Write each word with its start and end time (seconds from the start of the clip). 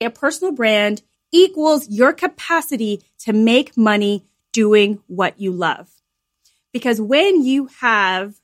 A 0.00 0.10
personal 0.10 0.52
brand 0.52 1.02
equals 1.32 1.88
your 1.88 2.12
capacity 2.12 3.02
to 3.20 3.32
make 3.32 3.76
money 3.76 4.26
doing 4.52 5.00
what 5.06 5.40
you 5.40 5.52
love. 5.52 5.90
Because 6.72 7.00
when 7.00 7.42
you 7.42 7.68
have 7.80 8.40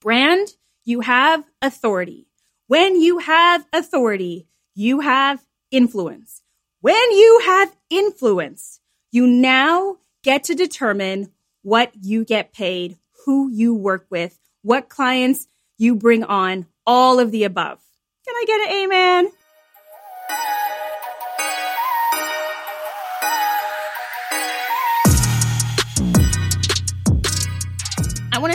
brand, 0.00 0.48
you 0.84 1.00
have 1.00 1.44
authority. 1.60 2.26
When 2.68 3.00
you 3.00 3.18
have 3.18 3.66
authority, 3.72 4.46
you 4.74 5.00
have 5.00 5.44
influence. 5.70 6.42
When 6.80 7.12
you 7.12 7.42
have 7.44 7.76
influence, 7.90 8.80
you 9.10 9.26
now 9.26 9.98
get 10.22 10.44
to 10.44 10.54
determine 10.54 11.32
what 11.62 11.92
you 12.00 12.24
get 12.24 12.52
paid, 12.52 12.96
who 13.24 13.50
you 13.50 13.74
work 13.74 14.06
with, 14.10 14.38
what 14.62 14.88
clients 14.88 15.48
you 15.78 15.94
bring 15.94 16.24
on, 16.24 16.66
all 16.86 17.18
of 17.18 17.30
the 17.30 17.44
above. 17.44 17.80
Can 18.24 18.34
I 18.34 18.44
get 18.46 18.60
an 18.60 18.84
amen? 18.84 19.32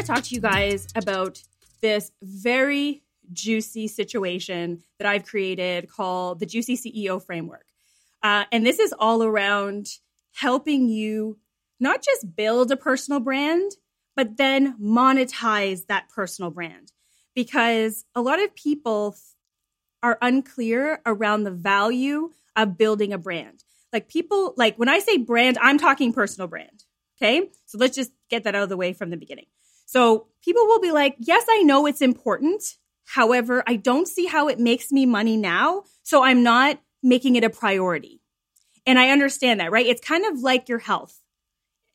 To 0.02 0.08
talk 0.08 0.24
to 0.24 0.36
you 0.36 0.42
guys 0.42 0.88
about 0.96 1.44
this 1.82 2.12
very 2.24 3.04
juicy 3.32 3.88
situation 3.88 4.82
that 4.98 5.08
I've 5.08 5.26
created 5.26 5.90
called 5.90 6.40
the 6.40 6.46
Juicy 6.46 6.76
CEO 6.76 7.24
Framework. 7.24 7.66
Uh, 8.24 8.46
and 8.52 8.66
this 8.66 8.80
is 8.80 8.94
all 8.98 9.24
around 9.24 9.88
helping 10.34 10.90
you 10.90 11.38
not 11.80 12.02
just 12.02 12.36
build 12.36 12.72
a 12.72 12.78
personal 12.78 13.20
brand, 13.20 13.72
but 14.16 14.38
then 14.38 14.76
monetize 14.80 15.86
that 15.88 16.10
personal 16.10 16.50
brand. 16.52 16.92
Because 17.36 18.04
a 18.16 18.22
lot 18.22 18.42
of 18.42 18.56
people 18.56 19.16
are 20.04 20.18
unclear 20.22 21.00
around 21.06 21.44
the 21.44 21.52
value 21.52 22.32
of 22.56 22.78
building 22.78 23.14
a 23.14 23.18
brand. 23.18 23.64
Like 23.94 24.10
people, 24.10 24.54
like 24.58 24.78
when 24.78 24.90
I 24.90 25.00
say 25.00 25.18
brand, 25.18 25.58
I'm 25.62 25.78
talking 25.78 26.12
personal 26.12 26.48
brand. 26.48 26.84
Okay. 27.22 27.52
So 27.68 27.78
let's 27.78 27.96
just 27.96 28.12
get 28.30 28.44
that 28.46 28.56
out 28.56 28.64
of 28.64 28.70
the 28.70 28.78
way 28.78 28.94
from 28.94 29.12
the 29.12 29.18
beginning. 29.18 29.46
So 29.92 30.28
people 30.42 30.66
will 30.68 30.80
be 30.80 30.94
like, 30.94 31.18
yes, 31.20 31.44
I 31.50 31.64
know 31.64 31.86
it's 31.86 32.02
important. 32.02 32.78
However, 33.04 33.62
I 33.68 33.76
don't 33.76 34.08
see 34.08 34.26
how 34.26 34.48
it 34.48 34.58
makes 34.58 34.90
me 34.90 35.06
money 35.06 35.36
now. 35.36 35.84
So 36.02 36.24
I'm 36.24 36.44
not 36.44 36.80
making 37.04 37.36
it 37.36 37.44
a 37.44 37.50
priority. 37.50 38.22
And 38.86 38.98
I 38.98 39.10
understand 39.10 39.60
that, 39.60 39.70
right? 39.70 39.86
It's 39.86 40.00
kind 40.00 40.26
of 40.26 40.40
like 40.40 40.70
your 40.70 40.80
health. 40.80 41.20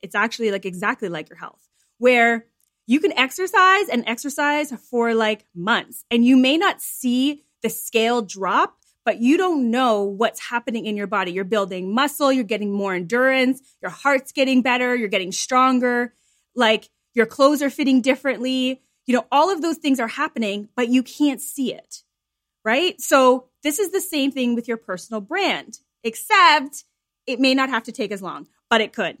It's 0.03 0.13
actually 0.13 0.51
like 0.51 0.63
exactly 0.63 1.09
like 1.09 1.27
your 1.27 1.39
health, 1.39 1.67
where 1.97 2.45
you 2.85 2.99
can 2.99 3.13
exercise 3.13 3.89
and 3.89 4.03
exercise 4.05 4.71
for 4.91 5.15
like 5.15 5.45
months 5.55 6.05
and 6.11 6.23
you 6.23 6.37
may 6.37 6.55
not 6.55 6.83
see 6.83 7.45
the 7.63 7.69
scale 7.69 8.21
drop, 8.21 8.77
but 9.05 9.17
you 9.17 9.37
don't 9.37 9.71
know 9.71 10.03
what's 10.03 10.39
happening 10.39 10.85
in 10.85 10.95
your 10.95 11.07
body. 11.07 11.31
You're 11.31 11.45
building 11.45 11.95
muscle, 11.95 12.31
you're 12.31 12.43
getting 12.43 12.71
more 12.71 12.93
endurance, 12.93 13.59
your 13.81 13.89
heart's 13.89 14.33
getting 14.33 14.61
better, 14.61 14.95
you're 14.95 15.07
getting 15.07 15.31
stronger, 15.31 16.13
like 16.55 16.89
your 17.17 17.25
clothes 17.25 17.63
are 17.63 17.69
fitting 17.71 18.01
differently. 18.01 18.81
You 19.07 19.15
know, 19.15 19.25
all 19.31 19.49
of 19.49 19.61
those 19.61 19.77
things 19.77 19.99
are 19.99 20.07
happening, 20.07 20.69
but 20.75 20.89
you 20.89 21.01
can't 21.01 21.41
see 21.41 21.73
it, 21.73 22.03
right? 22.63 23.01
So 23.01 23.47
this 23.63 23.79
is 23.79 23.91
the 23.91 23.99
same 23.99 24.31
thing 24.31 24.53
with 24.53 24.67
your 24.67 24.77
personal 24.77 25.19
brand, 25.19 25.79
except 26.03 26.83
it 27.25 27.39
may 27.39 27.55
not 27.55 27.69
have 27.69 27.83
to 27.83 27.91
take 27.91 28.11
as 28.11 28.21
long, 28.21 28.47
but 28.69 28.81
it 28.81 28.93
could. 28.93 29.17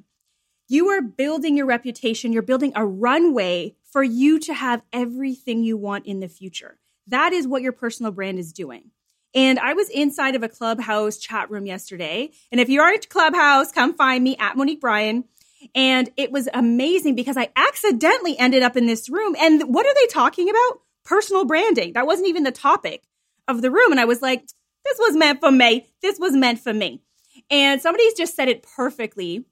You 0.69 0.89
are 0.89 1.01
building 1.01 1.57
your 1.57 1.65
reputation. 1.65 2.33
You're 2.33 2.41
building 2.41 2.73
a 2.75 2.85
runway 2.85 3.75
for 3.91 4.03
you 4.03 4.37
to 4.39 4.53
have 4.53 4.83
everything 4.93 5.63
you 5.63 5.75
want 5.77 6.05
in 6.05 6.19
the 6.19 6.27
future. 6.27 6.77
That 7.07 7.33
is 7.33 7.47
what 7.47 7.61
your 7.61 7.71
personal 7.71 8.11
brand 8.11 8.37
is 8.37 8.53
doing. 8.53 8.91
And 9.33 9.59
I 9.59 9.73
was 9.73 9.89
inside 9.89 10.35
of 10.35 10.43
a 10.43 10.49
clubhouse 10.49 11.17
chat 11.17 11.49
room 11.49 11.65
yesterday. 11.65 12.31
And 12.51 12.61
if 12.61 12.69
you 12.69 12.81
are 12.81 12.93
at 12.93 13.09
Clubhouse, 13.09 13.71
come 13.71 13.93
find 13.93 14.23
me 14.23 14.35
at 14.37 14.57
Monique 14.57 14.81
Bryan. 14.81 15.23
And 15.77 16.09
it 16.17 16.31
was 16.31 16.49
amazing 16.55 17.13
because 17.13 17.37
I 17.37 17.49
accidentally 17.55 18.37
ended 18.37 18.63
up 18.63 18.75
in 18.75 18.87
this 18.87 19.09
room. 19.09 19.35
And 19.39 19.61
what 19.71 19.85
are 19.85 19.93
they 19.93 20.07
talking 20.07 20.49
about? 20.49 20.81
Personal 21.05 21.45
branding. 21.45 21.93
That 21.93 22.07
wasn't 22.07 22.29
even 22.29 22.43
the 22.43 22.51
topic 22.51 23.03
of 23.47 23.61
the 23.61 23.69
room. 23.69 23.91
And 23.91 23.99
I 23.99 24.05
was 24.05 24.23
like, 24.23 24.41
this 24.83 24.97
was 24.97 25.15
meant 25.15 25.39
for 25.39 25.51
me. 25.51 25.87
This 26.01 26.17
was 26.17 26.33
meant 26.33 26.59
for 26.59 26.73
me. 26.73 27.03
And 27.51 27.79
somebody's 27.79 28.15
just 28.15 28.35
said 28.35 28.49
it 28.49 28.63
perfectly. 28.63 29.45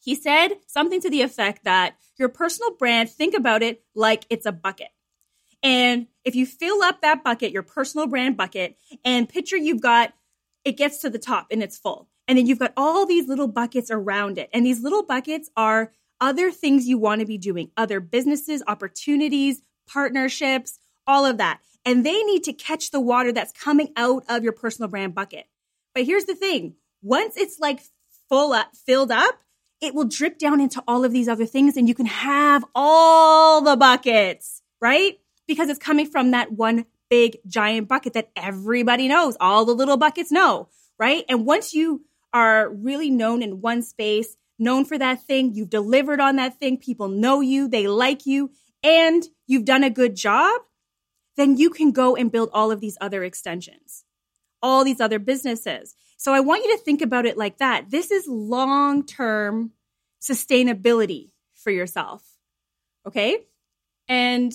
He 0.00 0.16
said 0.16 0.58
something 0.66 1.00
to 1.00 1.08
the 1.08 1.22
effect 1.22 1.62
that 1.62 1.94
your 2.18 2.28
personal 2.28 2.74
brand, 2.74 3.08
think 3.08 3.32
about 3.32 3.62
it 3.62 3.84
like 3.94 4.26
it's 4.30 4.46
a 4.46 4.52
bucket. 4.52 4.88
And 5.62 6.08
if 6.24 6.34
you 6.34 6.44
fill 6.44 6.82
up 6.82 7.02
that 7.02 7.22
bucket, 7.22 7.52
your 7.52 7.62
personal 7.62 8.08
brand 8.08 8.36
bucket, 8.36 8.76
and 9.04 9.28
picture 9.28 9.56
you've 9.56 9.80
got, 9.80 10.12
it 10.64 10.76
gets 10.76 10.98
to 11.02 11.10
the 11.10 11.20
top 11.20 11.46
and 11.52 11.62
it's 11.62 11.78
full. 11.78 12.08
And 12.28 12.38
then 12.38 12.46
you've 12.46 12.58
got 12.58 12.72
all 12.76 13.06
these 13.06 13.28
little 13.28 13.48
buckets 13.48 13.90
around 13.90 14.38
it. 14.38 14.48
And 14.52 14.64
these 14.64 14.80
little 14.80 15.02
buckets 15.02 15.50
are 15.56 15.92
other 16.20 16.50
things 16.50 16.86
you 16.86 16.98
want 16.98 17.20
to 17.20 17.26
be 17.26 17.38
doing, 17.38 17.70
other 17.76 18.00
businesses, 18.00 18.62
opportunities, 18.66 19.62
partnerships, 19.88 20.78
all 21.06 21.26
of 21.26 21.38
that. 21.38 21.60
And 21.84 22.06
they 22.06 22.22
need 22.22 22.44
to 22.44 22.52
catch 22.52 22.90
the 22.90 23.00
water 23.00 23.32
that's 23.32 23.52
coming 23.52 23.92
out 23.96 24.24
of 24.28 24.44
your 24.44 24.52
personal 24.52 24.88
brand 24.88 25.14
bucket. 25.14 25.46
But 25.94 26.04
here's 26.04 26.24
the 26.24 26.34
thing 26.34 26.76
once 27.02 27.36
it's 27.36 27.58
like 27.58 27.80
full 28.28 28.52
up, 28.52 28.68
filled 28.76 29.10
up, 29.10 29.34
it 29.80 29.94
will 29.94 30.04
drip 30.04 30.38
down 30.38 30.60
into 30.60 30.82
all 30.86 31.04
of 31.04 31.12
these 31.12 31.28
other 31.28 31.44
things 31.44 31.76
and 31.76 31.88
you 31.88 31.94
can 31.94 32.06
have 32.06 32.64
all 32.74 33.60
the 33.60 33.76
buckets, 33.76 34.62
right? 34.80 35.18
Because 35.48 35.68
it's 35.68 35.78
coming 35.78 36.06
from 36.06 36.30
that 36.30 36.52
one 36.52 36.86
big 37.10 37.38
giant 37.46 37.88
bucket 37.88 38.12
that 38.14 38.30
everybody 38.36 39.08
knows, 39.08 39.36
all 39.40 39.64
the 39.64 39.74
little 39.74 39.96
buckets 39.96 40.30
know, 40.30 40.68
right? 40.98 41.24
And 41.28 41.44
once 41.44 41.74
you 41.74 42.04
are 42.32 42.68
really 42.70 43.10
known 43.10 43.42
in 43.42 43.60
one 43.60 43.82
space, 43.82 44.36
known 44.58 44.84
for 44.84 44.98
that 44.98 45.22
thing, 45.22 45.54
you've 45.54 45.70
delivered 45.70 46.20
on 46.20 46.36
that 46.36 46.58
thing, 46.58 46.76
people 46.76 47.08
know 47.08 47.40
you, 47.40 47.68
they 47.68 47.86
like 47.86 48.26
you, 48.26 48.50
and 48.82 49.24
you've 49.46 49.64
done 49.64 49.84
a 49.84 49.90
good 49.90 50.16
job, 50.16 50.60
then 51.36 51.56
you 51.56 51.70
can 51.70 51.92
go 51.92 52.16
and 52.16 52.32
build 52.32 52.50
all 52.52 52.70
of 52.70 52.80
these 52.80 52.98
other 53.00 53.24
extensions, 53.24 54.04
all 54.62 54.84
these 54.84 55.00
other 55.00 55.18
businesses. 55.18 55.94
So 56.16 56.32
I 56.32 56.40
want 56.40 56.64
you 56.64 56.76
to 56.76 56.82
think 56.82 57.02
about 57.02 57.26
it 57.26 57.36
like 57.36 57.58
that. 57.58 57.90
This 57.90 58.10
is 58.10 58.26
long 58.28 59.04
term 59.04 59.72
sustainability 60.20 61.30
for 61.54 61.70
yourself. 61.70 62.22
Okay. 63.06 63.38
And 64.08 64.52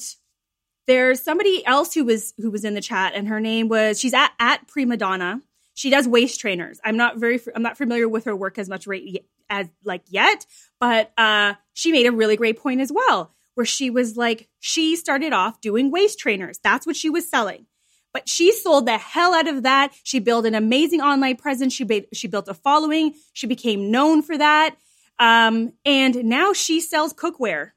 there's 0.87 1.21
somebody 1.21 1.65
else 1.65 1.93
who 1.93 2.05
was 2.05 2.33
who 2.37 2.49
was 2.49 2.63
in 2.63 2.73
the 2.73 2.81
chat 2.81 3.13
and 3.13 3.27
her 3.27 3.39
name 3.39 3.67
was 3.67 3.99
she's 3.99 4.13
at 4.13 4.31
at 4.39 4.67
prima 4.67 4.95
donna 4.95 5.41
she 5.77 5.91
does 5.91 6.07
waist 6.07 6.39
trainers. 6.39 6.79
I'm 6.83 6.97
not 6.97 7.17
very 7.17 7.39
I'm 7.55 7.61
not 7.61 7.77
familiar 7.77 8.09
with 8.09 8.25
her 8.25 8.35
work 8.35 8.57
as 8.57 8.67
much 8.67 8.87
right 8.87 9.23
as 9.47 9.67
like 9.83 10.01
yet, 10.07 10.47
but 10.79 11.11
uh, 11.19 11.53
she 11.73 11.91
made 11.91 12.07
a 12.07 12.11
really 12.11 12.35
great 12.35 12.57
point 12.57 12.81
as 12.81 12.91
well, 12.91 13.31
where 13.53 13.65
she 13.65 13.91
was 13.91 14.17
like 14.17 14.49
she 14.59 14.95
started 14.95 15.33
off 15.33 15.61
doing 15.61 15.91
waist 15.91 16.17
trainers. 16.17 16.57
That's 16.63 16.87
what 16.87 16.95
she 16.95 17.11
was 17.11 17.29
selling. 17.29 17.67
But 18.11 18.27
she 18.27 18.51
sold 18.51 18.87
the 18.87 18.97
hell 18.97 19.35
out 19.35 19.47
of 19.47 19.61
that. 19.61 19.93
She 20.01 20.17
built 20.17 20.47
an 20.47 20.55
amazing 20.55 20.99
online 20.99 21.35
presence. 21.35 21.73
She 21.73 21.83
ba- 21.83 22.05
she 22.11 22.27
built 22.27 22.47
a 22.47 22.55
following. 22.55 23.13
She 23.33 23.45
became 23.45 23.91
known 23.91 24.23
for 24.23 24.35
that. 24.35 24.75
Um, 25.19 25.73
and 25.85 26.25
now 26.25 26.53
she 26.53 26.81
sells 26.81 27.13
cookware. 27.13 27.73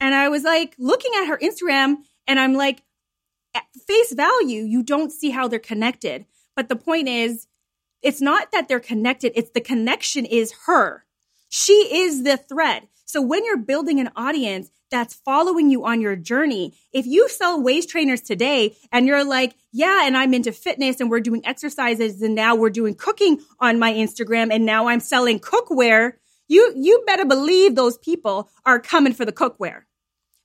And 0.00 0.12
I 0.12 0.28
was 0.28 0.42
like 0.42 0.74
looking 0.76 1.12
at 1.20 1.26
her 1.26 1.38
Instagram 1.38 1.98
and 2.26 2.40
I'm 2.40 2.54
like, 2.54 2.82
at 3.54 3.62
face 3.86 4.12
value, 4.12 4.62
you 4.62 4.82
don't 4.82 5.12
see 5.12 5.30
how 5.30 5.46
they're 5.46 5.60
connected. 5.60 6.26
But 6.58 6.68
the 6.68 6.74
point 6.74 7.06
is, 7.08 7.46
it's 8.02 8.20
not 8.20 8.50
that 8.50 8.66
they're 8.66 8.80
connected, 8.80 9.30
it's 9.36 9.50
the 9.50 9.60
connection 9.60 10.24
is 10.24 10.52
her. 10.66 11.04
She 11.48 11.72
is 11.72 12.24
the 12.24 12.36
thread. 12.36 12.88
So 13.04 13.22
when 13.22 13.44
you're 13.44 13.58
building 13.58 14.00
an 14.00 14.10
audience 14.16 14.68
that's 14.90 15.14
following 15.14 15.70
you 15.70 15.84
on 15.84 16.00
your 16.00 16.16
journey, 16.16 16.74
if 16.92 17.06
you 17.06 17.28
sell 17.28 17.62
waist 17.62 17.90
trainers 17.90 18.22
today 18.22 18.74
and 18.90 19.06
you're 19.06 19.22
like, 19.22 19.54
yeah, 19.70 20.04
and 20.04 20.16
I'm 20.16 20.34
into 20.34 20.50
fitness 20.50 20.98
and 20.98 21.08
we're 21.08 21.20
doing 21.20 21.42
exercises 21.46 22.20
and 22.22 22.34
now 22.34 22.56
we're 22.56 22.70
doing 22.70 22.96
cooking 22.96 23.40
on 23.60 23.78
my 23.78 23.92
Instagram 23.92 24.48
and 24.50 24.66
now 24.66 24.88
I'm 24.88 24.98
selling 24.98 25.38
cookware, 25.38 26.14
you, 26.48 26.72
you 26.74 27.04
better 27.06 27.24
believe 27.24 27.76
those 27.76 27.98
people 27.98 28.50
are 28.66 28.80
coming 28.80 29.12
for 29.12 29.24
the 29.24 29.32
cookware 29.32 29.82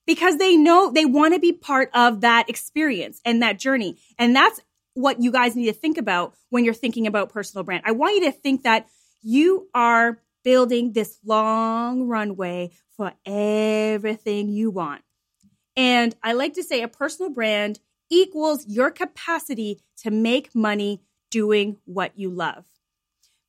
because 0.06 0.38
they 0.38 0.58
know 0.58 0.92
they 0.92 1.06
want 1.06 1.34
to 1.34 1.40
be 1.40 1.54
part 1.54 1.90
of 1.96 2.22
that 2.22 2.52
experience 2.52 3.20
and 3.26 3.42
that 3.42 3.58
journey. 3.58 3.98
And 4.20 4.36
that's 4.36 4.62
what 4.94 5.22
you 5.22 5.32
guys 5.32 5.56
need 5.56 5.66
to 5.66 5.74
think 5.74 5.98
about 5.98 6.36
when 6.50 6.64
you're 6.66 6.74
thinking 6.74 7.08
about 7.08 7.30
personal 7.32 7.64
brand. 7.64 7.84
I 7.86 7.92
want 7.92 8.16
you 8.16 8.26
to 8.26 8.32
think 8.32 8.64
that 8.64 8.88
you 9.22 9.70
are 9.74 10.20
building 10.44 10.94
this 10.94 11.18
long 11.26 12.08
runway 12.08 12.72
for 12.96 13.14
everything 13.26 14.50
you 14.50 14.70
want. 14.70 15.02
And 15.76 16.16
I 16.22 16.34
like 16.34 16.54
to 16.54 16.64
say 16.64 16.82
a 16.82 16.88
personal 16.88 17.32
brand 17.32 17.80
equals 18.10 18.68
your 18.68 18.92
capacity 18.92 19.82
to 20.04 20.12
make 20.12 20.54
money 20.54 21.02
doing 21.32 21.78
what 21.86 22.12
you 22.16 22.30
love. 22.30 22.66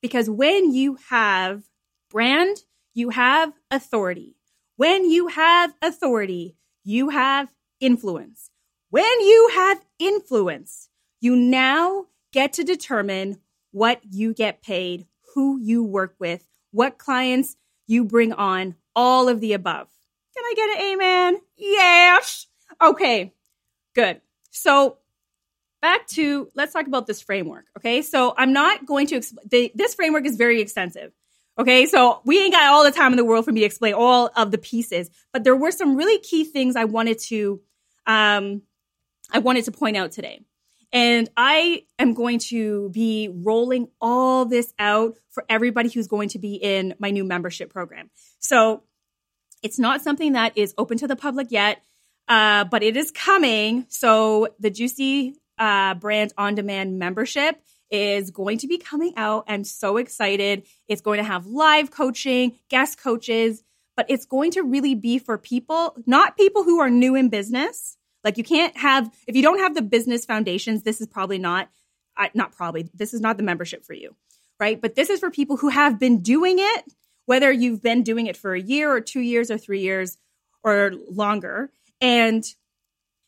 Because 0.00 0.30
when 0.30 0.72
you 0.72 0.96
have 1.10 1.64
brand, 2.10 2.58
you 2.94 3.10
have 3.10 3.52
authority. 3.70 4.36
When 4.76 5.10
you 5.10 5.28
have 5.28 5.74
authority, 5.82 6.56
you 6.84 7.10
have 7.10 7.48
influence. 7.80 8.50
When 8.90 9.20
you 9.20 9.50
have 9.54 9.84
influence, 9.98 10.88
you 11.24 11.34
now 11.34 12.04
get 12.32 12.52
to 12.52 12.64
determine 12.64 13.38
what 13.70 14.00
you 14.10 14.34
get 14.34 14.62
paid, 14.62 15.06
who 15.34 15.58
you 15.58 15.82
work 15.82 16.14
with, 16.18 16.46
what 16.70 16.98
clients 16.98 17.56
you 17.86 18.04
bring 18.04 18.32
on, 18.34 18.74
all 18.94 19.28
of 19.28 19.40
the 19.40 19.54
above. 19.54 19.88
Can 20.36 20.44
I 20.44 20.52
get 20.54 20.78
an 20.78 20.92
amen? 20.92 21.40
Yes. 21.56 22.46
Okay, 22.82 23.32
good. 23.94 24.20
So 24.50 24.98
back 25.80 26.06
to 26.08 26.48
let's 26.54 26.74
talk 26.74 26.86
about 26.86 27.06
this 27.06 27.22
framework. 27.22 27.64
Okay, 27.78 28.02
so 28.02 28.34
I'm 28.36 28.52
not 28.52 28.84
going 28.84 29.06
to 29.06 29.16
explain. 29.16 29.70
This 29.74 29.94
framework 29.94 30.26
is 30.26 30.36
very 30.36 30.60
extensive. 30.60 31.12
Okay, 31.58 31.86
so 31.86 32.20
we 32.26 32.42
ain't 32.42 32.52
got 32.52 32.66
all 32.66 32.84
the 32.84 32.90
time 32.90 33.12
in 33.12 33.16
the 33.16 33.24
world 33.24 33.46
for 33.46 33.52
me 33.52 33.60
to 33.60 33.66
explain 33.66 33.94
all 33.94 34.30
of 34.36 34.50
the 34.50 34.58
pieces, 34.58 35.08
but 35.32 35.42
there 35.44 35.56
were 35.56 35.70
some 35.70 35.96
really 35.96 36.18
key 36.18 36.44
things 36.44 36.76
I 36.76 36.84
wanted 36.84 37.18
to, 37.20 37.60
um, 38.06 38.62
I 39.32 39.38
wanted 39.38 39.64
to 39.66 39.72
point 39.72 39.96
out 39.96 40.12
today. 40.12 40.44
And 40.94 41.28
I 41.36 41.86
am 41.98 42.14
going 42.14 42.38
to 42.50 42.88
be 42.90 43.28
rolling 43.28 43.88
all 44.00 44.44
this 44.44 44.72
out 44.78 45.18
for 45.30 45.44
everybody 45.48 45.90
who's 45.90 46.06
going 46.06 46.28
to 46.30 46.38
be 46.38 46.54
in 46.54 46.94
my 47.00 47.10
new 47.10 47.24
membership 47.24 47.68
program. 47.68 48.10
So 48.38 48.84
it's 49.60 49.78
not 49.78 50.02
something 50.02 50.34
that 50.34 50.56
is 50.56 50.72
open 50.78 50.96
to 50.98 51.08
the 51.08 51.16
public 51.16 51.48
yet, 51.50 51.82
uh, 52.28 52.64
but 52.64 52.84
it 52.84 52.96
is 52.96 53.10
coming. 53.10 53.86
So 53.88 54.54
the 54.60 54.70
Juicy 54.70 55.34
uh, 55.58 55.94
Brand 55.94 56.32
On 56.38 56.54
Demand 56.54 56.96
membership 56.96 57.60
is 57.90 58.30
going 58.30 58.58
to 58.58 58.68
be 58.68 58.78
coming 58.78 59.14
out. 59.16 59.46
I'm 59.48 59.64
so 59.64 59.96
excited. 59.96 60.64
It's 60.86 61.02
going 61.02 61.18
to 61.18 61.24
have 61.24 61.46
live 61.46 61.90
coaching, 61.90 62.56
guest 62.70 63.02
coaches, 63.02 63.64
but 63.96 64.06
it's 64.08 64.26
going 64.26 64.52
to 64.52 64.62
really 64.62 64.94
be 64.94 65.18
for 65.18 65.38
people, 65.38 65.96
not 66.06 66.36
people 66.36 66.62
who 66.62 66.78
are 66.80 66.90
new 66.90 67.16
in 67.16 67.30
business. 67.30 67.96
Like 68.24 68.38
you 68.38 68.44
can't 68.44 68.76
have, 68.76 69.14
if 69.26 69.36
you 69.36 69.42
don't 69.42 69.58
have 69.58 69.74
the 69.74 69.82
business 69.82 70.24
foundations, 70.24 70.82
this 70.82 71.00
is 71.00 71.06
probably 71.06 71.38
not, 71.38 71.68
not 72.34 72.52
probably, 72.56 72.88
this 72.94 73.12
is 73.12 73.20
not 73.20 73.36
the 73.36 73.42
membership 73.42 73.84
for 73.84 73.92
you, 73.92 74.16
right? 74.58 74.80
But 74.80 74.94
this 74.94 75.10
is 75.10 75.20
for 75.20 75.30
people 75.30 75.58
who 75.58 75.68
have 75.68 75.98
been 75.98 76.22
doing 76.22 76.56
it, 76.58 76.84
whether 77.26 77.52
you've 77.52 77.82
been 77.82 78.02
doing 78.02 78.26
it 78.26 78.36
for 78.36 78.54
a 78.54 78.60
year 78.60 78.90
or 78.90 79.00
two 79.00 79.20
years 79.20 79.50
or 79.50 79.58
three 79.58 79.80
years 79.80 80.16
or 80.62 80.92
longer. 81.10 81.70
And 82.00 82.44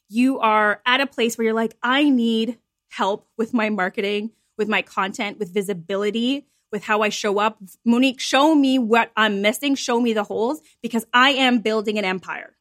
you 0.09 0.39
are 0.39 0.81
at 0.87 1.01
a 1.01 1.07
place 1.07 1.37
where 1.37 1.45
you're 1.45 1.55
like, 1.55 1.77
I 1.83 2.09
need 2.09 2.59
help 2.89 3.29
with 3.37 3.53
my 3.53 3.69
marketing, 3.69 4.31
with 4.57 4.69
my 4.69 4.81
content, 4.81 5.39
with 5.39 5.53
visibility, 5.53 6.47
with 6.73 6.85
how 6.85 7.03
I 7.03 7.11
show 7.11 7.39
up. 7.39 7.59
Monique, 7.85 8.21
show 8.21 8.55
me 8.55 8.79
what 8.79 9.11
I'm 9.17 9.43
missing, 9.43 9.75
show 9.75 10.01
me 10.01 10.13
the 10.13 10.25
holes 10.25 10.63
because 10.81 11.05
I 11.13 11.31
am 11.31 11.59
building 11.59 11.99
an 11.99 12.05
empire. 12.05 12.57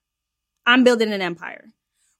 I'm 0.65 0.83
building 0.83 1.13
an 1.13 1.21
empire. 1.21 1.71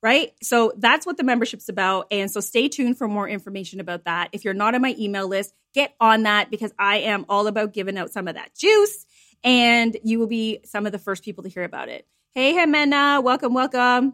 Right? 0.05 0.33
So 0.43 0.71
that's 0.77 1.03
what 1.03 1.17
the 1.17 1.23
membership's 1.23 1.67
about. 1.67 2.05
And 2.11 2.29
so 2.29 2.39
stay 2.39 2.67
tuned 2.67 2.95
for 2.95 3.07
more 3.07 3.27
information 3.27 3.79
about 3.79 4.05
that. 4.05 4.29
If 4.33 4.45
you're 4.45 4.53
not 4.53 4.75
on 4.75 4.83
my 4.83 4.95
email 4.99 5.27
list, 5.27 5.51
get 5.73 5.95
on 5.99 6.23
that 6.23 6.51
because 6.51 6.71
I 6.77 6.97
am 6.97 7.25
all 7.27 7.47
about 7.47 7.73
giving 7.73 7.97
out 7.97 8.11
some 8.11 8.27
of 8.27 8.35
that 8.35 8.53
juice 8.55 9.07
and 9.43 9.97
you 10.03 10.19
will 10.19 10.27
be 10.27 10.59
some 10.63 10.85
of 10.85 10.91
the 10.91 10.99
first 10.99 11.23
people 11.23 11.43
to 11.43 11.49
hear 11.49 11.63
about 11.63 11.89
it. 11.89 12.05
Hey, 12.35 12.53
Jimena, 12.53 13.23
welcome, 13.23 13.55
welcome. 13.55 14.13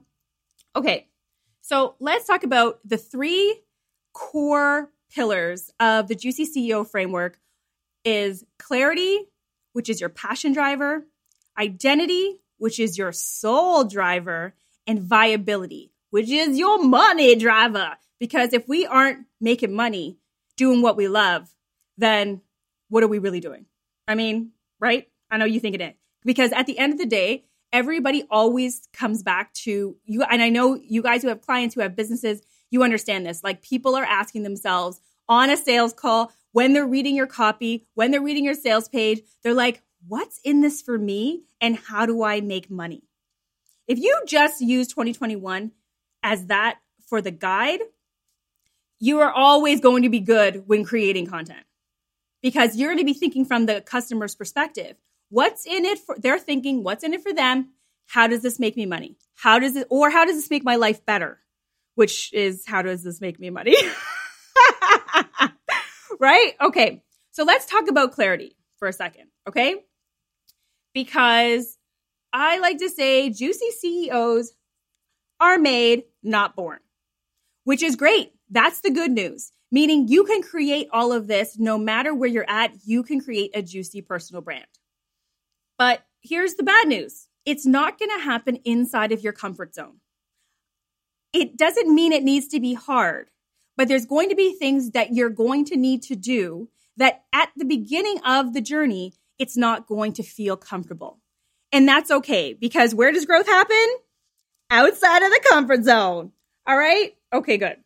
Okay, 0.77 1.09
so 1.59 1.95
let's 1.99 2.25
talk 2.25 2.45
about 2.45 2.79
the 2.85 2.97
three 2.97 3.61
core 4.13 4.89
pillars 5.13 5.71
of 5.77 6.07
the 6.07 6.15
Juicy 6.15 6.45
CEO 6.45 6.89
framework 6.89 7.38
is 8.05 8.45
clarity, 8.59 9.19
which 9.73 9.89
is 9.89 9.99
your 9.99 10.09
passion 10.09 10.53
driver, 10.53 11.05
identity, 11.59 12.39
which 12.59 12.79
is 12.79 12.97
your 12.97 13.11
soul 13.11 13.83
driver, 13.83 14.53
and 14.88 15.01
viability, 15.01 15.92
which 16.10 16.30
is 16.30 16.57
your 16.57 16.83
money 16.83 17.36
driver. 17.36 17.98
Because 18.19 18.54
if 18.54 18.68
we 18.68 18.86
aren't 18.86 19.25
making 19.39 19.74
money 19.74 20.18
doing 20.57 20.81
what 20.81 20.98
we 20.98 21.07
love, 21.07 21.54
then 21.98 22.42
what 22.89 23.04
are 23.04 23.07
we 23.07 23.19
really 23.19 23.39
doing? 23.39 23.66
I 24.07 24.16
mean, 24.16 24.51
right? 24.80 25.07
I 25.30 25.38
know 25.38 25.45
you 25.45 25.60
think 25.60 25.75
it. 25.75 25.98
Because 26.24 26.51
at 26.51 26.68
the 26.68 26.78
end 26.78 26.94
of 26.94 27.00
the 27.00 27.06
day, 27.06 27.45
everybody 27.74 28.25
always 28.30 28.88
comes 28.94 29.24
back 29.24 29.54
to 29.54 29.95
you. 30.06 30.24
And 30.24 30.42
I 30.42 30.50
know 30.50 30.75
you 30.75 31.01
guys 31.01 31.22
who 31.22 31.30
have 31.30 31.42
clients 31.42 31.74
who 31.74 31.81
have 31.81 31.95
businesses, 31.95 32.42
you 32.69 32.84
understand 32.84 33.25
this. 33.25 33.44
Like 33.44 33.62
people 33.62 33.95
are 33.95 34.04
asking 34.04 34.44
themselves 34.44 35.00
on 35.30 35.50
a 35.50 35.57
sales 35.57 35.94
call, 35.94 36.31
when 36.51 36.74
they're 36.74 36.86
reading 36.86 37.16
your 37.16 37.27
copy, 37.27 37.88
when 37.95 38.12
they're 38.12 38.22
reading 38.22 38.44
your 38.44 38.54
sales 38.54 38.89
page, 38.89 39.22
they're 39.42 39.54
like, 39.54 39.81
what's 40.07 40.39
in 40.44 40.62
this 40.62 40.81
for 40.81 40.98
me? 40.98 41.44
And 41.62 41.77
how 41.77 42.06
do 42.06 42.24
I 42.24 42.42
make 42.42 42.69
money? 42.69 43.04
If 43.91 43.99
you 43.99 44.21
just 44.25 44.61
use 44.61 44.88
2021 44.88 45.73
as 46.23 46.45
that 46.45 46.79
for 47.07 47.21
the 47.21 47.29
guide, 47.29 47.81
you 49.01 49.19
are 49.19 49.29
always 49.29 49.81
going 49.81 50.03
to 50.03 50.09
be 50.09 50.21
good 50.21 50.65
when 50.65 50.85
creating 50.85 51.27
content 51.27 51.65
because 52.41 52.77
you're 52.77 52.88
going 52.88 52.99
to 52.99 53.03
be 53.03 53.13
thinking 53.13 53.43
from 53.43 53.65
the 53.65 53.81
customer's 53.81 54.33
perspective. 54.33 54.95
What's 55.27 55.65
in 55.65 55.83
it 55.83 55.99
for, 55.99 56.15
they're 56.17 56.39
thinking, 56.39 56.85
what's 56.85 57.03
in 57.03 57.13
it 57.13 57.21
for 57.21 57.33
them? 57.33 57.71
How 58.07 58.27
does 58.27 58.41
this 58.41 58.59
make 58.59 58.77
me 58.77 58.85
money? 58.85 59.17
How 59.35 59.59
does 59.59 59.75
it, 59.75 59.88
or 59.89 60.09
how 60.09 60.23
does 60.23 60.38
this 60.38 60.49
make 60.49 60.63
my 60.63 60.77
life 60.77 61.05
better? 61.05 61.41
Which 61.95 62.31
is, 62.31 62.63
how 62.65 62.83
does 62.83 63.03
this 63.03 63.19
make 63.19 63.41
me 63.41 63.49
money? 63.49 63.75
right? 66.21 66.53
Okay. 66.61 67.03
So 67.31 67.43
let's 67.43 67.65
talk 67.65 67.89
about 67.89 68.13
clarity 68.13 68.55
for 68.77 68.88
a 68.88 68.93
second. 68.93 69.25
Okay. 69.49 69.83
Because 70.93 71.77
I 72.33 72.60
like 72.60 72.78
to 72.80 72.89
say 72.89 73.30
juicy 73.30 73.72
CEOs 73.72 74.54
are 75.39 75.57
made, 75.57 76.04
not 76.24 76.56
born, 76.56 76.80
which 77.63 77.83
is 77.83 77.95
great. 77.95 78.33
That's 78.50 78.81
the 78.81 78.92
good 78.92 79.12
news, 79.12 79.51
meaning 79.72 80.07
you 80.07 80.24
can 80.24 80.42
create 80.42 80.88
all 80.92 81.12
of 81.12 81.28
this 81.28 81.57
no 81.57 81.78
matter 81.78 82.13
where 82.13 82.30
you're 82.30 82.50
at. 82.50 82.72
You 82.86 83.04
can 83.04 83.22
create 83.22 83.51
a 83.54 83.62
juicy 83.62 84.01
personal 84.01 84.42
brand. 84.42 84.66
But 85.78 86.06
here's 86.22 86.56
the 86.56 86.63
bad 86.63 86.88
news 86.88 87.28
it's 87.45 87.66
not 87.66 87.98
going 87.98 88.12
to 88.12 88.24
happen 88.24 88.57
inside 88.66 89.12
of 89.12 89.22
your 89.22 89.34
comfort 89.34 89.74
zone. 89.74 90.00
It 91.34 91.57
doesn't 91.57 91.94
mean 91.94 92.12
it 92.12 92.24
needs 92.24 92.48
to 92.50 92.60
be 92.60 92.74
hard, 92.74 93.30
but 93.77 93.88
there's 93.88 94.06
going 94.06 94.30
to 94.30 94.36
be 94.36 94.54
things 94.54 94.92
that 94.92 95.13
you're 95.13 95.30
going 95.30 95.66
to 95.66 95.77
need 95.77 96.04
to 96.04 96.16
do 96.16 96.69
that 96.98 97.24
at 97.34 97.50
the 97.56 97.66
beginning 97.66 98.19
of 98.25 98.54
the 98.54 98.62
journey, 98.62 99.13
it's 99.39 99.57
not 99.57 99.88
going 99.88 100.13
to 100.13 100.24
feel 100.24 100.57
comfortable. 100.57 101.20
And 101.71 101.88
that's 101.88 102.12
okay 102.12 102.53
because 102.53 102.94
where 102.94 103.12
does 103.12 103.25
growth 103.25 103.47
happen? 103.47 103.88
Outside 104.69 105.23
of 105.23 105.31
the 105.31 105.41
comfort 105.50 105.83
zone. 105.83 106.31
All 106.68 106.77
right. 106.77 107.15
Okay, 107.33 107.57
good. 107.57 107.77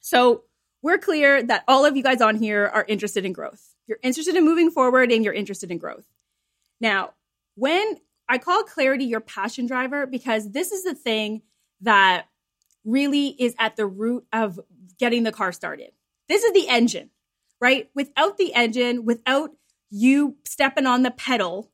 So 0.00 0.44
we're 0.82 0.98
clear 0.98 1.42
that 1.42 1.64
all 1.68 1.84
of 1.84 1.96
you 1.96 2.02
guys 2.02 2.20
on 2.20 2.36
here 2.36 2.70
are 2.72 2.84
interested 2.88 3.24
in 3.24 3.32
growth. 3.32 3.74
You're 3.86 3.98
interested 4.02 4.34
in 4.34 4.44
moving 4.44 4.70
forward 4.70 5.12
and 5.12 5.24
you're 5.24 5.34
interested 5.34 5.70
in 5.70 5.78
growth. 5.78 6.06
Now, 6.80 7.12
when 7.54 7.96
I 8.28 8.38
call 8.38 8.62
clarity 8.64 9.04
your 9.04 9.20
passion 9.20 9.66
driver 9.66 10.06
because 10.06 10.50
this 10.50 10.72
is 10.72 10.84
the 10.84 10.94
thing 10.94 11.42
that 11.82 12.26
really 12.84 13.28
is 13.28 13.54
at 13.58 13.76
the 13.76 13.86
root 13.86 14.26
of 14.32 14.58
getting 14.98 15.22
the 15.22 15.32
car 15.32 15.52
started. 15.52 15.90
This 16.28 16.42
is 16.42 16.52
the 16.52 16.68
engine, 16.68 17.10
right? 17.60 17.90
Without 17.94 18.38
the 18.38 18.54
engine, 18.54 19.04
without 19.04 19.50
you 19.90 20.36
stepping 20.44 20.86
on 20.86 21.02
the 21.02 21.10
pedal 21.10 21.70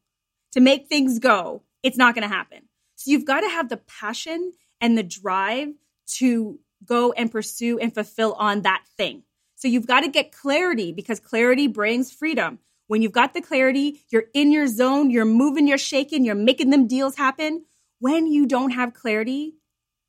to 0.53 0.61
make 0.61 0.89
things 0.89 1.19
go, 1.19 1.63
it's 1.83 1.97
not 1.97 2.15
going 2.15 2.29
to 2.29 2.35
happen. 2.35 2.63
So 2.97 3.11
you've 3.11 3.25
got 3.25 3.41
to 3.41 3.49
have 3.49 3.69
the 3.69 3.77
passion 3.77 4.53
and 4.81 4.97
the 4.97 5.03
drive 5.03 5.69
to 6.17 6.59
go 6.85 7.13
and 7.13 7.31
pursue 7.31 7.79
and 7.79 7.93
fulfill 7.93 8.35
on 8.35 8.63
that 8.63 8.85
thing. 8.97 9.23
So 9.57 9.69
you've 9.69 9.87
got 9.87 10.01
to 10.01 10.09
get 10.09 10.33
clarity 10.33 10.93
because 10.93 11.21
clarity 11.21 11.67
brings 11.67 12.13
freedom. 12.13 12.61
When 12.87 13.03
you've 13.03 13.13
got 13.13 13.35
the 13.35 13.43
clarity, 13.43 14.01
you're 14.11 14.27
in 14.33 14.53
your 14.53 14.67
zone, 14.67 15.11
you're 15.11 15.25
moving, 15.25 15.69
you're 15.69 15.79
shaking, 15.79 16.25
you're 16.25 16.35
making 16.35 16.71
them 16.71 16.87
deals 16.87 17.17
happen. 17.17 17.65
When 17.99 18.27
you 18.27 18.47
don't 18.47 18.71
have 18.71 18.95
clarity, 18.95 19.55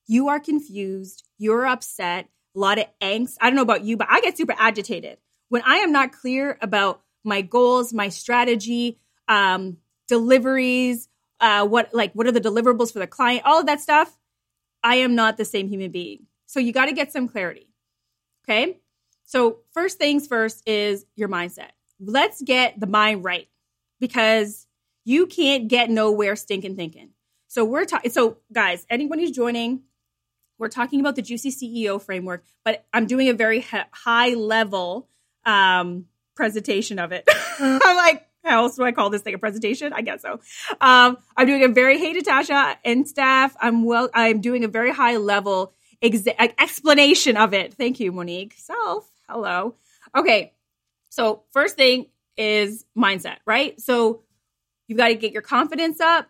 you 0.08 0.30
are 0.30 0.40
confused, 0.40 1.28
you're 1.38 1.66
upset, 1.66 2.30
a 2.56 2.60
lot 2.60 2.80
of 2.80 2.86
angst. 3.02 3.36
I 3.42 3.48
don't 3.48 3.56
know 3.56 3.64
about 3.64 3.84
you, 3.84 3.98
but 3.98 4.08
I 4.10 4.22
get 4.22 4.38
super 4.38 4.56
agitated. 4.58 5.18
When 5.50 5.62
I 5.64 5.78
am 5.78 5.92
not 5.92 6.12
clear 6.12 6.58
about 6.62 7.02
my 7.24 7.42
goals, 7.42 7.94
my 7.94 8.10
strategy, 8.10 9.00
um, 9.28 9.78
deliveries, 10.10 11.08
uh, 11.40 11.66
what 11.66 11.94
like 11.94 12.12
what 12.14 12.28
are 12.28 12.32
the 12.34 12.42
deliverables 12.42 12.92
for 12.92 13.00
the 13.00 13.08
client, 13.08 13.44
all 13.46 13.60
of 13.60 13.68
that 13.68 13.80
stuff, 13.80 14.12
I 14.84 14.98
am 14.98 15.16
not 15.16 15.38
the 15.38 15.46
same 15.46 15.70
human 15.70 15.92
being. 15.92 16.26
So 16.48 16.60
you 16.60 16.74
got 16.74 16.88
to 16.88 16.94
get 16.94 17.14
some 17.14 17.30
clarity. 17.30 17.70
Okay? 18.44 18.80
So 19.26 19.60
first 19.74 19.98
things 19.98 20.28
first 20.28 20.68
is 20.68 21.06
your 21.16 21.30
mindset 21.30 21.70
let's 22.00 22.42
get 22.42 22.80
the 22.80 22.88
mind 22.88 23.24
right 23.24 23.48
because 24.00 24.68
you 25.06 25.28
can't 25.28 25.68
get 25.68 25.90
nowhere 25.90 26.36
stinking 26.36 26.76
thinking. 26.76 27.10
So 27.48 27.66
we're 27.66 27.86
talking. 27.86 28.12
So 28.12 28.38
guys, 28.52 28.86
anyone 28.90 29.20
who's 29.20 29.32
joining, 29.32 29.82
we're 30.58 30.70
talking 30.70 31.00
about 31.00 31.16
the 31.16 31.22
Juicy 31.22 31.52
CEO 31.52 32.02
framework, 32.02 32.44
but 32.64 32.86
I'm 32.94 33.08
doing 33.08 33.30
a 33.30 33.34
very 33.34 33.66
high 33.92 34.34
level 34.34 35.10
um, 35.46 36.06
presentation 36.36 37.00
of 37.00 37.12
it. 37.12 37.28
I'm 37.60 37.96
like, 37.96 38.28
how 38.50 38.64
else 38.64 38.76
do 38.76 38.84
I 38.84 38.92
call 38.92 39.10
this 39.10 39.22
thing 39.22 39.34
a 39.34 39.38
presentation? 39.38 39.94
I 39.94 40.02
guess 40.02 40.22
so. 40.22 40.40
Um, 40.82 41.18
I'm 41.38 41.48
doing 41.48 41.64
a 41.64 41.68
very 41.68 41.98
hey 41.98 42.14
Natasha 42.14 42.78
and 42.84 43.08
staff. 43.08 43.56
I'm 43.62 43.84
well. 43.84 44.10
I'm 44.14 44.42
doing 44.42 44.64
a 44.64 44.68
very 44.68 44.92
high 44.92 45.18
level 45.18 45.74
exa- 46.04 46.36
explanation 46.60 47.38
of 47.38 47.54
it. 47.54 47.74
Thank 47.74 48.00
you, 48.00 48.12
Monique. 48.12 48.56
Self. 48.58 49.10
Hello. 49.28 49.76
Okay. 50.16 50.54
So, 51.10 51.44
first 51.52 51.76
thing 51.76 52.08
is 52.38 52.86
mindset, 52.98 53.38
right? 53.46 53.80
So, 53.80 54.24
you've 54.88 54.98
got 54.98 55.10
to 55.10 55.16
get 55.16 55.32
your 55.32 55.42
confidence 55.42 56.00
up. 56.00 56.28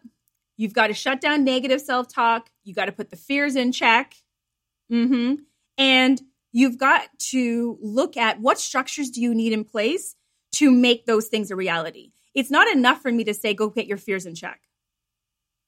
You've 0.57 0.73
got 0.73 0.87
to 0.87 0.93
shut 0.93 1.21
down 1.21 1.43
negative 1.43 1.81
self 1.81 2.13
talk. 2.13 2.49
You 2.63 2.73
got 2.73 2.85
to 2.85 2.91
put 2.91 3.09
the 3.09 3.15
fears 3.15 3.55
in 3.55 3.71
check. 3.71 4.13
Mm-hmm. 4.91 5.35
And 5.77 6.21
you've 6.51 6.77
got 6.77 7.07
to 7.17 7.77
look 7.81 8.17
at 8.17 8.41
what 8.41 8.59
structures 8.59 9.09
do 9.09 9.21
you 9.21 9.33
need 9.33 9.53
in 9.53 9.63
place 9.63 10.15
to 10.59 10.71
make 10.71 11.05
those 11.05 11.27
things 11.27 11.51
a 11.51 11.55
reality. 11.55 12.11
It's 12.33 12.51
not 12.51 12.67
enough 12.67 13.01
for 13.01 13.11
me 13.11 13.23
to 13.25 13.33
say, 13.33 13.53
go 13.53 13.69
get 13.69 13.87
your 13.87 13.97
fears 13.97 14.25
in 14.25 14.35
check. 14.35 14.61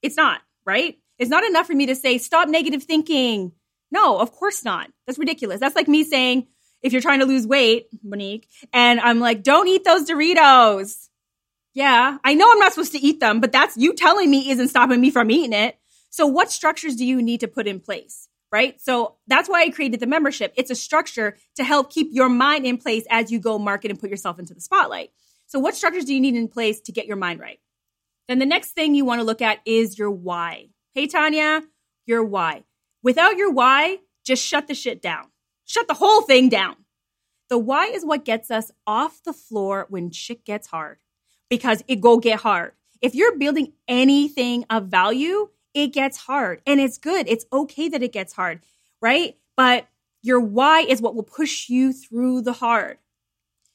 It's 0.01 0.17
not, 0.17 0.41
right? 0.65 0.97
It's 1.17 1.29
not 1.29 1.43
enough 1.43 1.67
for 1.67 1.73
me 1.73 1.87
to 1.87 1.95
say, 1.95 2.17
stop 2.17 2.47
negative 2.47 2.83
thinking. 2.83 3.51
No, 3.91 4.19
of 4.19 4.31
course 4.31 4.63
not. 4.63 4.89
That's 5.05 5.19
ridiculous. 5.19 5.59
That's 5.59 5.75
like 5.75 5.87
me 5.87 6.03
saying, 6.03 6.47
if 6.81 6.93
you're 6.93 7.01
trying 7.01 7.19
to 7.19 7.25
lose 7.25 7.45
weight, 7.45 7.87
Monique, 8.03 8.47
and 8.73 8.99
I'm 8.99 9.19
like, 9.19 9.43
don't 9.43 9.67
eat 9.67 9.83
those 9.83 10.09
Doritos. 10.09 11.07
Yeah, 11.73 12.17
I 12.23 12.33
know 12.33 12.51
I'm 12.51 12.59
not 12.59 12.73
supposed 12.73 12.91
to 12.93 12.99
eat 12.99 13.19
them, 13.19 13.39
but 13.39 13.51
that's 13.51 13.77
you 13.77 13.93
telling 13.93 14.29
me 14.29 14.49
isn't 14.49 14.69
stopping 14.69 14.99
me 14.99 15.09
from 15.09 15.31
eating 15.31 15.53
it. 15.53 15.77
So, 16.09 16.27
what 16.27 16.51
structures 16.51 16.95
do 16.95 17.05
you 17.05 17.21
need 17.21 17.39
to 17.41 17.47
put 17.47 17.67
in 17.67 17.79
place? 17.79 18.27
Right. 18.51 18.81
So, 18.81 19.15
that's 19.27 19.47
why 19.47 19.61
I 19.61 19.69
created 19.69 20.01
the 20.01 20.07
membership. 20.07 20.53
It's 20.57 20.71
a 20.71 20.75
structure 20.75 21.37
to 21.55 21.63
help 21.63 21.89
keep 21.89 22.09
your 22.11 22.27
mind 22.27 22.65
in 22.65 22.77
place 22.77 23.05
as 23.09 23.31
you 23.31 23.39
go 23.39 23.57
market 23.57 23.91
and 23.91 23.99
put 23.99 24.09
yourself 24.09 24.39
into 24.39 24.53
the 24.53 24.59
spotlight. 24.59 25.11
So, 25.47 25.57
what 25.59 25.75
structures 25.75 26.05
do 26.05 26.13
you 26.13 26.19
need 26.19 26.35
in 26.35 26.47
place 26.49 26.81
to 26.81 26.91
get 26.91 27.05
your 27.05 27.15
mind 27.17 27.39
right? 27.39 27.59
Then, 28.27 28.39
the 28.39 28.45
next 28.45 28.71
thing 28.71 28.93
you 28.93 29.05
want 29.05 29.19
to 29.19 29.25
look 29.25 29.41
at 29.41 29.59
is 29.65 29.97
your 29.97 30.11
why. 30.11 30.67
Hey, 30.93 31.07
Tanya, 31.07 31.63
your 32.05 32.23
why. 32.25 32.63
Without 33.01 33.37
your 33.37 33.51
why, 33.51 33.99
just 34.25 34.45
shut 34.45 34.67
the 34.67 34.75
shit 34.75 35.01
down. 35.01 35.27
Shut 35.65 35.87
the 35.87 35.93
whole 35.93 36.21
thing 36.21 36.49
down. 36.49 36.75
The 37.49 37.57
why 37.57 37.87
is 37.87 38.05
what 38.05 38.25
gets 38.25 38.51
us 38.51 38.71
off 38.85 39.23
the 39.23 39.33
floor 39.33 39.85
when 39.89 40.11
shit 40.11 40.45
gets 40.45 40.67
hard 40.67 40.99
because 41.49 41.83
it 41.87 42.01
go 42.01 42.17
get 42.17 42.39
hard. 42.39 42.73
If 43.01 43.15
you're 43.15 43.37
building 43.37 43.73
anything 43.87 44.65
of 44.69 44.87
value, 44.87 45.49
it 45.73 45.87
gets 45.87 46.17
hard 46.17 46.61
and 46.65 46.79
it's 46.79 46.97
good. 46.97 47.27
It's 47.27 47.45
okay 47.51 47.89
that 47.89 48.03
it 48.03 48.13
gets 48.13 48.33
hard, 48.33 48.61
right? 49.01 49.37
But 49.55 49.87
your 50.21 50.39
why 50.39 50.81
is 50.81 51.01
what 51.01 51.15
will 51.15 51.23
push 51.23 51.69
you 51.69 51.93
through 51.93 52.41
the 52.41 52.53
hard. 52.53 52.97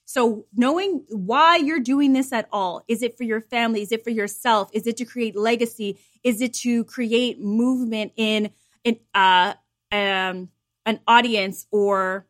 So 0.04 0.46
knowing 0.54 1.04
why 1.08 1.56
you're 1.56 1.80
doing 1.80 2.12
this 2.12 2.32
at 2.32 2.48
all, 2.52 2.84
is 2.86 3.02
it 3.02 3.16
for 3.16 3.24
your 3.24 3.40
family? 3.40 3.82
Is 3.82 3.90
it 3.90 4.04
for 4.04 4.10
yourself? 4.10 4.70
Is 4.72 4.86
it 4.86 4.96
to 4.98 5.04
create 5.04 5.36
legacy? 5.36 5.98
Is 6.22 6.40
it 6.40 6.54
to 6.54 6.84
create 6.84 7.40
movement 7.40 8.12
in, 8.16 8.50
in 8.84 9.00
uh, 9.14 9.54
um, 9.90 10.48
an 10.84 11.00
audience 11.08 11.66
or 11.72 12.26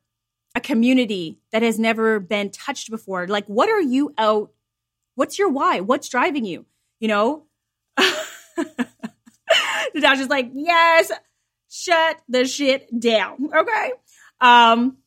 a 0.54 0.60
community 0.60 1.38
that 1.52 1.60
has 1.62 1.78
never 1.78 2.18
been 2.18 2.48
touched 2.50 2.90
before? 2.90 3.26
Like, 3.26 3.46
what 3.46 3.68
are 3.68 3.82
you 3.82 4.14
out 4.16 4.52
What's 5.16 5.38
your 5.38 5.48
why? 5.48 5.80
What's 5.80 6.08
driving 6.08 6.44
you? 6.44 6.66
You 7.00 7.08
know? 7.08 7.42
Natasha's 9.96 10.28
like, 10.28 10.50
yes, 10.54 11.10
shut 11.70 12.20
the 12.28 12.46
shit 12.46 12.88
down. 12.98 13.48
Okay. 13.54 13.92
Um, 14.40 14.98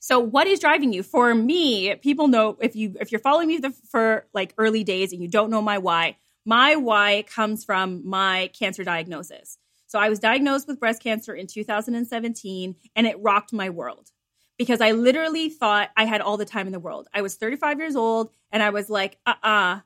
so 0.00 0.18
what 0.18 0.48
is 0.48 0.58
driving 0.58 0.92
you? 0.92 1.02
For 1.02 1.32
me, 1.34 1.94
people 1.96 2.26
know 2.26 2.56
if 2.60 2.74
you 2.74 2.96
if 3.00 3.12
you're 3.12 3.20
following 3.20 3.46
me 3.46 3.58
the, 3.58 3.70
for 3.90 4.26
like 4.34 4.52
early 4.58 4.82
days 4.82 5.12
and 5.12 5.22
you 5.22 5.28
don't 5.28 5.50
know 5.50 5.62
my 5.62 5.78
why, 5.78 6.16
my 6.44 6.74
why 6.74 7.24
comes 7.28 7.64
from 7.64 8.08
my 8.08 8.50
cancer 8.58 8.82
diagnosis. 8.82 9.58
So 9.86 9.98
I 9.98 10.08
was 10.08 10.18
diagnosed 10.18 10.66
with 10.66 10.80
breast 10.80 11.02
cancer 11.02 11.34
in 11.34 11.46
2017 11.46 12.74
and 12.96 13.06
it 13.06 13.20
rocked 13.20 13.52
my 13.52 13.70
world 13.70 14.10
because 14.58 14.80
I 14.80 14.92
literally 14.92 15.50
thought 15.50 15.90
I 15.96 16.04
had 16.04 16.20
all 16.20 16.36
the 16.36 16.44
time 16.46 16.66
in 16.66 16.72
the 16.72 16.80
world. 16.80 17.08
I 17.12 17.22
was 17.22 17.36
35 17.36 17.78
years 17.78 17.94
old 17.94 18.30
and 18.50 18.62
I 18.62 18.70
was 18.70 18.88
like, 18.88 19.18
uh 19.26 19.34
uh-uh, 19.42 19.48
uh, 19.48 19.80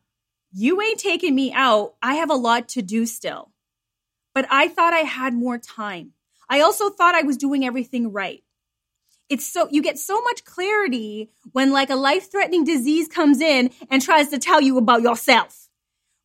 you 0.52 0.80
ain't 0.80 1.00
taking 1.00 1.34
me 1.34 1.52
out. 1.52 1.94
I 2.00 2.14
have 2.14 2.30
a 2.30 2.34
lot 2.34 2.68
to 2.70 2.82
do 2.82 3.04
still. 3.04 3.50
But 4.36 4.46
I 4.50 4.68
thought 4.68 4.92
I 4.92 4.98
had 4.98 5.32
more 5.32 5.56
time. 5.56 6.12
I 6.50 6.60
also 6.60 6.90
thought 6.90 7.14
I 7.14 7.22
was 7.22 7.38
doing 7.38 7.64
everything 7.64 8.12
right. 8.12 8.44
It's 9.30 9.46
so, 9.50 9.66
you 9.70 9.80
get 9.80 9.98
so 9.98 10.20
much 10.20 10.44
clarity 10.44 11.30
when 11.52 11.72
like 11.72 11.88
a 11.88 11.96
life 11.96 12.30
threatening 12.30 12.62
disease 12.62 13.08
comes 13.08 13.40
in 13.40 13.70
and 13.88 14.02
tries 14.02 14.28
to 14.28 14.38
tell 14.38 14.60
you 14.60 14.76
about 14.76 15.00
yourself, 15.00 15.70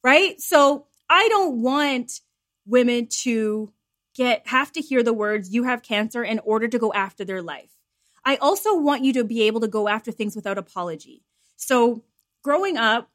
right? 0.04 0.42
So 0.42 0.88
I 1.10 1.30
don't 1.30 1.62
want 1.62 2.20
women 2.66 3.08
to 3.22 3.72
get, 4.14 4.46
have 4.46 4.74
to 4.74 4.82
hear 4.82 5.04
the 5.04 5.14
words, 5.14 5.54
you 5.54 5.64
have 5.64 5.82
cancer 5.82 6.22
in 6.22 6.40
order 6.40 6.68
to 6.68 6.78
go 6.78 6.92
after 6.92 7.24
their 7.24 7.42
life. 7.42 7.78
I 8.26 8.36
also 8.36 8.78
want 8.78 9.06
you 9.06 9.14
to 9.14 9.24
be 9.24 9.44
able 9.44 9.62
to 9.62 9.70
go 9.70 9.88
after 9.88 10.12
things 10.12 10.36
without 10.36 10.58
apology. 10.58 11.24
So, 11.56 12.04
growing 12.44 12.76
up 12.76 13.10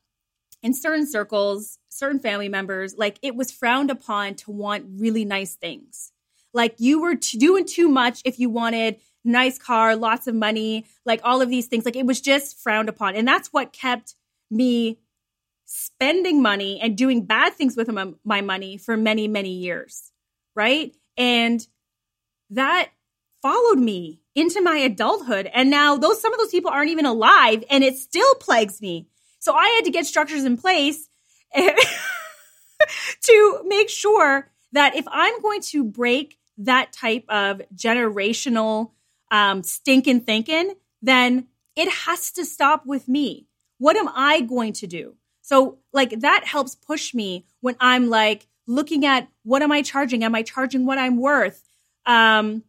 in 0.62 0.73
certain 0.73 1.07
circles, 1.07 1.79
certain 1.97 2.21
family 2.21 2.49
members, 2.49 2.97
like 2.97 3.19
it 3.23 3.35
was 3.35 3.50
frowned 3.50 3.91
upon 3.91 4.35
to 4.37 4.50
want 4.50 4.85
really 4.99 5.25
nice 5.25 5.55
things. 5.55 6.12
Like 6.53 6.76
you 6.79 7.00
were 7.00 7.15
doing 7.15 7.67
too 7.67 7.88
much 7.88 8.23
if 8.25 8.38
you 8.38 8.49
wanted 8.50 8.99
nice 9.25 9.59
car, 9.59 9.97
lots 9.97 10.26
of 10.26 10.35
money, 10.35 10.87
like 11.05 11.21
all 11.25 11.43
of 11.43 11.50
these 11.50 11.67
things. 11.67 11.85
Like 11.85 11.97
it 11.97 12.07
was 12.07 12.21
just 12.21 12.59
frowned 12.61 12.88
upon. 12.88 13.17
And 13.17 13.26
that's 13.26 13.53
what 13.53 13.73
kept 13.73 14.15
me 14.50 14.99
spending 15.67 16.41
money 16.41 16.81
and 16.81 16.97
doing 16.97 17.25
bad 17.25 17.53
things 17.55 17.76
with 17.76 17.88
my, 17.88 18.12
my 18.25 18.41
money 18.41 18.76
for 18.79 18.97
many, 18.97 19.29
many 19.29 19.50
years. 19.50 20.12
Right. 20.55 20.95
And 21.17 21.67
that 22.50 22.91
followed 23.43 23.79
me 23.79 24.21
into 24.35 24.62
my 24.62 24.79
adulthood. 24.79 25.50
And 25.53 25.71
now 25.71 25.97
those 25.97 26.21
some 26.21 26.33
of 26.33 26.38
those 26.38 26.50
people 26.50 26.71
aren't 26.71 26.91
even 26.91 27.07
alive 27.07 27.65
and 27.69 27.83
it 27.83 27.97
still 27.97 28.35
plagues 28.37 28.81
me. 28.81 29.09
So 29.41 29.55
I 29.55 29.69
had 29.69 29.85
to 29.85 29.91
get 29.91 30.07
structures 30.07 30.45
in 30.45 30.57
place 30.57 31.09
to 33.22 33.62
make 33.66 33.88
sure 33.88 34.50
that 34.72 34.96
if 34.96 35.06
I'm 35.10 35.40
going 35.40 35.60
to 35.62 35.84
break 35.84 36.38
that 36.58 36.92
type 36.92 37.25
of 37.28 37.62
generational 37.75 38.90
um, 39.30 39.62
stinking 39.62 40.20
thinking, 40.20 40.75
then 41.02 41.48
it 41.75 41.90
has 41.90 42.30
to 42.32 42.44
stop 42.44 42.86
with 42.86 43.08
me. 43.08 43.46
What 43.78 43.96
am 43.96 44.08
I 44.14 44.40
going 44.40 44.72
to 44.75 44.86
do? 44.86 45.16
So, 45.42 45.78
like, 45.92 46.20
that 46.20 46.44
helps 46.44 46.75
push 46.75 47.14
me 47.14 47.44
when 47.60 47.76
I'm 47.78 48.08
like 48.08 48.48
looking 48.66 49.04
at 49.04 49.28
what 49.44 49.62
am 49.62 49.70
I 49.70 49.82
charging? 49.82 50.25
Am 50.25 50.34
I 50.34 50.42
charging 50.42 50.86
what 50.86 50.98
I'm 50.98 51.18
worth? 51.18 51.62
Um, 52.04 52.64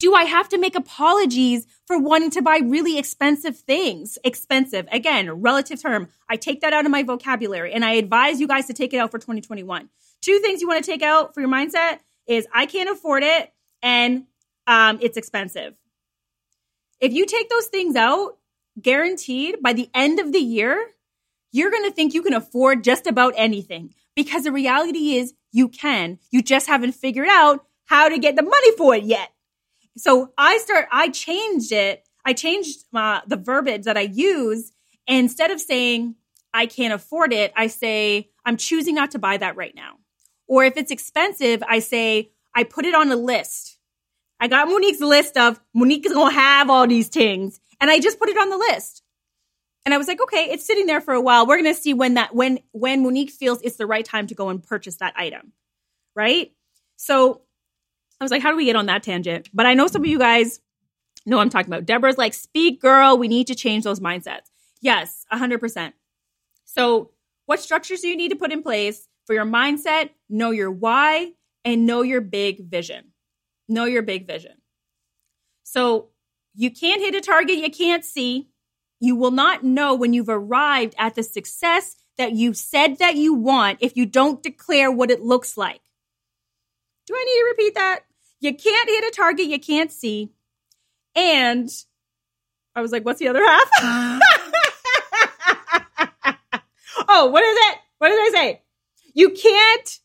do 0.00 0.14
I 0.14 0.24
have 0.24 0.48
to 0.48 0.58
make 0.58 0.74
apologies 0.74 1.66
for 1.86 1.98
wanting 1.98 2.30
to 2.30 2.42
buy 2.42 2.60
really 2.64 2.98
expensive 2.98 3.56
things? 3.56 4.18
Expensive, 4.24 4.88
again, 4.90 5.30
relative 5.30 5.80
term. 5.80 6.08
I 6.28 6.36
take 6.36 6.62
that 6.62 6.72
out 6.72 6.86
of 6.86 6.90
my 6.90 7.02
vocabulary 7.02 7.72
and 7.72 7.84
I 7.84 7.92
advise 7.92 8.40
you 8.40 8.48
guys 8.48 8.66
to 8.66 8.72
take 8.72 8.94
it 8.94 8.96
out 8.96 9.10
for 9.10 9.18
2021. 9.18 9.90
Two 10.22 10.38
things 10.38 10.62
you 10.62 10.68
want 10.68 10.82
to 10.82 10.90
take 10.90 11.02
out 11.02 11.34
for 11.34 11.40
your 11.40 11.50
mindset 11.50 11.98
is 12.26 12.48
I 12.52 12.64
can't 12.64 12.88
afford 12.90 13.22
it 13.22 13.52
and 13.82 14.24
um, 14.66 14.98
it's 15.02 15.18
expensive. 15.18 15.74
If 16.98 17.12
you 17.12 17.26
take 17.26 17.50
those 17.50 17.66
things 17.66 17.94
out, 17.94 18.38
guaranteed 18.80 19.62
by 19.62 19.74
the 19.74 19.90
end 19.92 20.18
of 20.18 20.32
the 20.32 20.38
year, 20.38 20.92
you're 21.52 21.70
going 21.70 21.84
to 21.84 21.94
think 21.94 22.14
you 22.14 22.22
can 22.22 22.34
afford 22.34 22.84
just 22.84 23.06
about 23.06 23.34
anything 23.36 23.92
because 24.16 24.44
the 24.44 24.52
reality 24.52 25.16
is 25.16 25.34
you 25.52 25.68
can. 25.68 26.18
You 26.30 26.40
just 26.40 26.68
haven't 26.68 26.92
figured 26.92 27.28
out 27.28 27.66
how 27.84 28.08
to 28.08 28.18
get 28.18 28.36
the 28.36 28.42
money 28.42 28.76
for 28.76 28.94
it 28.94 29.04
yet. 29.04 29.30
So 30.00 30.32
I 30.38 30.56
start, 30.58 30.86
I 30.90 31.10
changed 31.10 31.72
it. 31.72 32.08
I 32.24 32.32
changed 32.32 32.84
uh, 32.94 33.20
the 33.26 33.36
verbiage 33.36 33.84
that 33.84 33.98
I 33.98 34.02
use. 34.12 34.72
Instead 35.06 35.50
of 35.50 35.60
saying, 35.60 36.14
I 36.54 36.66
can't 36.66 36.94
afford 36.94 37.34
it, 37.34 37.52
I 37.54 37.66
say, 37.66 38.30
I'm 38.44 38.56
choosing 38.56 38.94
not 38.94 39.10
to 39.10 39.18
buy 39.18 39.36
that 39.36 39.56
right 39.56 39.74
now. 39.74 39.96
Or 40.48 40.64
if 40.64 40.78
it's 40.78 40.90
expensive, 40.90 41.62
I 41.68 41.80
say, 41.80 42.30
I 42.54 42.64
put 42.64 42.86
it 42.86 42.94
on 42.94 43.12
a 43.12 43.16
list. 43.16 43.78
I 44.40 44.48
got 44.48 44.68
Monique's 44.68 45.00
list 45.00 45.36
of 45.36 45.60
Monique 45.74 46.06
is 46.06 46.14
going 46.14 46.32
to 46.32 46.40
have 46.40 46.70
all 46.70 46.86
these 46.86 47.08
things. 47.08 47.60
And 47.78 47.90
I 47.90 48.00
just 48.00 48.18
put 48.18 48.30
it 48.30 48.38
on 48.38 48.48
the 48.48 48.56
list. 48.56 49.02
And 49.84 49.94
I 49.94 49.98
was 49.98 50.08
like, 50.08 50.22
okay, 50.22 50.44
it's 50.50 50.66
sitting 50.66 50.86
there 50.86 51.02
for 51.02 51.12
a 51.12 51.20
while. 51.20 51.46
We're 51.46 51.60
going 51.60 51.74
to 51.74 51.80
see 51.80 51.92
when 51.92 52.14
that, 52.14 52.34
when, 52.34 52.60
when 52.72 53.02
Monique 53.02 53.30
feels 53.30 53.60
it's 53.62 53.76
the 53.76 53.86
right 53.86 54.04
time 54.04 54.26
to 54.28 54.34
go 54.34 54.48
and 54.48 54.62
purchase 54.62 54.96
that 54.96 55.12
item. 55.16 55.52
Right. 56.16 56.52
So 56.96 57.42
I 58.20 58.24
was 58.24 58.30
like, 58.30 58.42
how 58.42 58.50
do 58.50 58.56
we 58.56 58.66
get 58.66 58.76
on 58.76 58.86
that 58.86 59.02
tangent? 59.02 59.48
But 59.54 59.66
I 59.66 59.74
know 59.74 59.86
some 59.86 60.02
of 60.02 60.08
you 60.08 60.18
guys 60.18 60.60
know 61.24 61.38
I'm 61.38 61.48
talking 61.48 61.72
about. 61.72 61.86
Deborah's 61.86 62.18
like, 62.18 62.34
speak, 62.34 62.80
girl. 62.80 63.16
We 63.16 63.28
need 63.28 63.46
to 63.46 63.54
change 63.54 63.84
those 63.84 64.00
mindsets. 64.00 64.50
Yes, 64.82 65.24
100%. 65.32 65.92
So, 66.66 67.10
what 67.46 67.60
structures 67.60 68.00
do 68.00 68.08
you 68.08 68.16
need 68.16 68.28
to 68.28 68.36
put 68.36 68.52
in 68.52 68.62
place 68.62 69.08
for 69.26 69.34
your 69.34 69.44
mindset? 69.44 70.10
Know 70.28 70.50
your 70.50 70.70
why 70.70 71.32
and 71.64 71.86
know 71.86 72.02
your 72.02 72.20
big 72.20 72.68
vision. 72.68 73.12
Know 73.68 73.86
your 73.86 74.02
big 74.02 74.26
vision. 74.26 74.58
So, 75.64 76.10
you 76.54 76.70
can't 76.70 77.00
hit 77.00 77.14
a 77.14 77.20
target 77.20 77.56
you 77.56 77.70
can't 77.70 78.04
see. 78.04 78.48
You 79.00 79.16
will 79.16 79.30
not 79.30 79.64
know 79.64 79.94
when 79.94 80.12
you've 80.12 80.28
arrived 80.28 80.94
at 80.98 81.14
the 81.14 81.22
success 81.22 81.96
that 82.18 82.32
you 82.32 82.52
said 82.52 82.98
that 82.98 83.16
you 83.16 83.32
want 83.32 83.78
if 83.80 83.96
you 83.96 84.04
don't 84.04 84.42
declare 84.42 84.90
what 84.90 85.10
it 85.10 85.22
looks 85.22 85.56
like. 85.56 85.80
Do 87.06 87.14
I 87.14 87.24
need 87.24 87.40
to 87.40 87.46
repeat 87.50 87.74
that? 87.76 88.00
You 88.40 88.54
can't 88.54 88.88
hit 88.88 89.04
a 89.04 89.12
target 89.14 89.46
you 89.46 89.60
can't 89.60 89.92
see. 89.92 90.30
And 91.14 91.68
I 92.74 92.80
was 92.80 92.92
like, 92.92 93.04
what's 93.04 93.18
the 93.18 93.28
other 93.28 93.44
half? 93.44 93.70
no, 93.82 94.20
oh, 97.08 97.26
what 97.26 97.42
is 97.42 97.56
it? 97.58 97.78
What 97.98 98.08
did 98.08 98.18
I 98.18 98.30
say? 98.32 98.62
You 99.12 99.30
can't, 99.30 99.98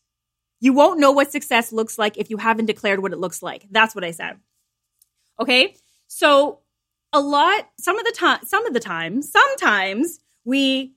you 0.60 0.72
won't 0.72 1.00
know 1.00 1.12
what 1.12 1.32
success 1.32 1.72
looks 1.72 1.98
like 1.98 2.18
if 2.18 2.28
you 2.28 2.36
haven't 2.36 2.66
declared 2.66 3.00
what 3.00 3.12
it 3.12 3.18
looks 3.18 3.42
like. 3.42 3.66
That's 3.70 3.94
what 3.94 4.04
I 4.04 4.10
said. 4.10 4.38
Okay. 5.40 5.76
So 6.08 6.60
a 7.12 7.20
lot, 7.20 7.68
some 7.78 7.98
of 7.98 8.04
the 8.04 8.12
time, 8.12 8.40
some 8.44 8.66
of 8.66 8.74
the 8.74 8.80
time, 8.80 9.22
sometimes 9.22 10.18
we 10.44 10.92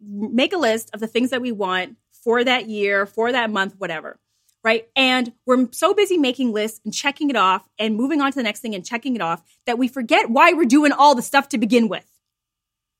make 0.00 0.52
a 0.52 0.58
list 0.58 0.90
of 0.94 1.00
the 1.00 1.06
things 1.06 1.30
that 1.30 1.42
we 1.42 1.52
want 1.52 1.96
for 2.24 2.42
that 2.42 2.68
year, 2.68 3.06
for 3.06 3.30
that 3.30 3.50
month, 3.50 3.74
whatever. 3.78 4.18
Right. 4.62 4.88
And 4.94 5.32
we're 5.46 5.68
so 5.72 5.94
busy 5.94 6.18
making 6.18 6.52
lists 6.52 6.80
and 6.84 6.92
checking 6.92 7.30
it 7.30 7.36
off 7.36 7.66
and 7.78 7.96
moving 7.96 8.20
on 8.20 8.30
to 8.30 8.36
the 8.36 8.42
next 8.42 8.60
thing 8.60 8.74
and 8.74 8.84
checking 8.84 9.16
it 9.16 9.22
off 9.22 9.42
that 9.64 9.78
we 9.78 9.88
forget 9.88 10.28
why 10.28 10.52
we're 10.52 10.66
doing 10.66 10.92
all 10.92 11.14
the 11.14 11.22
stuff 11.22 11.48
to 11.50 11.58
begin 11.58 11.88
with. 11.88 12.04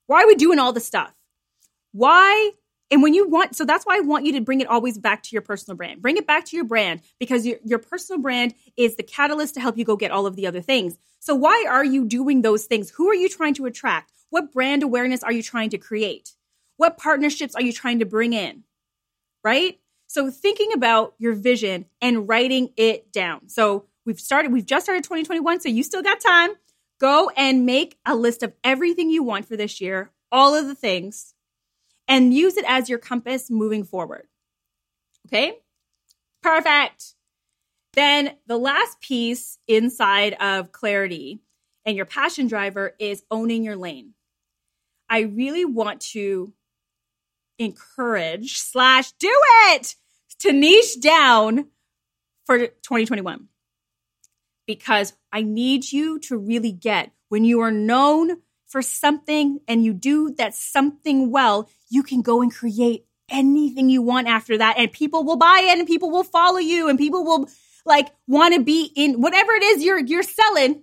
Why 0.06 0.22
are 0.22 0.26
we 0.26 0.36
doing 0.36 0.58
all 0.58 0.72
the 0.72 0.80
stuff? 0.80 1.12
Why? 1.92 2.52
And 2.90 3.02
when 3.02 3.14
you 3.14 3.28
want, 3.28 3.54
so 3.54 3.64
that's 3.64 3.84
why 3.84 3.98
I 3.98 4.00
want 4.00 4.24
you 4.24 4.32
to 4.32 4.40
bring 4.40 4.60
it 4.60 4.66
always 4.66 4.98
back 4.98 5.22
to 5.24 5.28
your 5.32 5.42
personal 5.42 5.76
brand. 5.76 6.02
Bring 6.02 6.16
it 6.16 6.26
back 6.26 6.46
to 6.46 6.56
your 6.56 6.64
brand 6.64 7.02
because 7.20 7.46
your, 7.46 7.58
your 7.64 7.78
personal 7.78 8.20
brand 8.20 8.54
is 8.76 8.96
the 8.96 9.02
catalyst 9.02 9.54
to 9.54 9.60
help 9.60 9.76
you 9.76 9.84
go 9.84 9.96
get 9.96 10.10
all 10.10 10.26
of 10.26 10.36
the 10.36 10.46
other 10.46 10.60
things. 10.60 10.98
So 11.20 11.34
why 11.34 11.66
are 11.68 11.84
you 11.84 12.06
doing 12.06 12.42
those 12.42 12.64
things? 12.64 12.90
Who 12.90 13.08
are 13.08 13.14
you 13.14 13.28
trying 13.28 13.54
to 13.54 13.66
attract? 13.66 14.10
What 14.30 14.52
brand 14.52 14.82
awareness 14.82 15.22
are 15.22 15.32
you 15.32 15.42
trying 15.42 15.70
to 15.70 15.78
create? 15.78 16.34
What 16.78 16.96
partnerships 16.96 17.54
are 17.54 17.62
you 17.62 17.72
trying 17.72 17.98
to 17.98 18.06
bring 18.06 18.32
in? 18.32 18.64
Right? 19.44 19.78
So 20.10 20.28
thinking 20.28 20.72
about 20.72 21.14
your 21.18 21.34
vision 21.34 21.86
and 22.02 22.28
writing 22.28 22.70
it 22.76 23.12
down. 23.12 23.48
So 23.48 23.84
we've 24.04 24.18
started, 24.18 24.52
we've 24.52 24.66
just 24.66 24.84
started 24.84 25.04
2021, 25.04 25.60
so 25.60 25.68
you 25.68 25.84
still 25.84 26.02
got 26.02 26.18
time. 26.18 26.50
Go 26.98 27.30
and 27.36 27.64
make 27.64 27.96
a 28.04 28.16
list 28.16 28.42
of 28.42 28.52
everything 28.64 29.08
you 29.08 29.22
want 29.22 29.46
for 29.46 29.56
this 29.56 29.80
year, 29.80 30.10
all 30.32 30.56
of 30.56 30.66
the 30.66 30.74
things, 30.74 31.34
and 32.08 32.34
use 32.34 32.56
it 32.56 32.64
as 32.66 32.88
your 32.88 32.98
compass 32.98 33.52
moving 33.52 33.84
forward. 33.84 34.26
Okay? 35.28 35.58
Perfect. 36.42 37.14
Then 37.92 38.32
the 38.48 38.58
last 38.58 39.00
piece 39.00 39.58
inside 39.68 40.32
of 40.40 40.72
clarity 40.72 41.38
and 41.86 41.96
your 41.96 42.04
passion 42.04 42.48
driver 42.48 42.96
is 42.98 43.22
owning 43.30 43.62
your 43.62 43.76
lane. 43.76 44.14
I 45.08 45.20
really 45.20 45.64
want 45.64 46.00
to 46.00 46.52
encourage 47.60 48.58
slash 48.58 49.12
do 49.12 49.30
it 49.68 49.94
to 50.40 50.52
niche 50.52 51.00
down 51.00 51.66
for 52.44 52.58
2021 52.58 53.48
because 54.66 55.14
I 55.32 55.42
need 55.42 55.90
you 55.90 56.18
to 56.20 56.36
really 56.36 56.72
get 56.72 57.12
when 57.28 57.44
you 57.44 57.60
are 57.60 57.70
known 57.70 58.38
for 58.66 58.82
something 58.82 59.60
and 59.66 59.84
you 59.84 59.92
do 59.92 60.32
that 60.34 60.54
something 60.54 61.30
well, 61.30 61.68
you 61.88 62.02
can 62.02 62.22
go 62.22 62.40
and 62.40 62.54
create 62.54 63.04
anything 63.28 63.88
you 63.88 64.02
want 64.02 64.26
after 64.28 64.58
that 64.58 64.76
and 64.78 64.92
people 64.92 65.24
will 65.24 65.36
buy 65.36 65.60
it 65.64 65.78
and 65.78 65.86
people 65.86 66.10
will 66.10 66.24
follow 66.24 66.58
you 66.58 66.88
and 66.88 66.98
people 66.98 67.24
will 67.24 67.48
like 67.84 68.08
want 68.26 68.54
to 68.54 68.60
be 68.60 68.92
in 68.94 69.20
whatever 69.20 69.52
it 69.52 69.62
is 69.62 69.82
you're 69.82 69.98
you're 69.98 70.22
selling. 70.22 70.82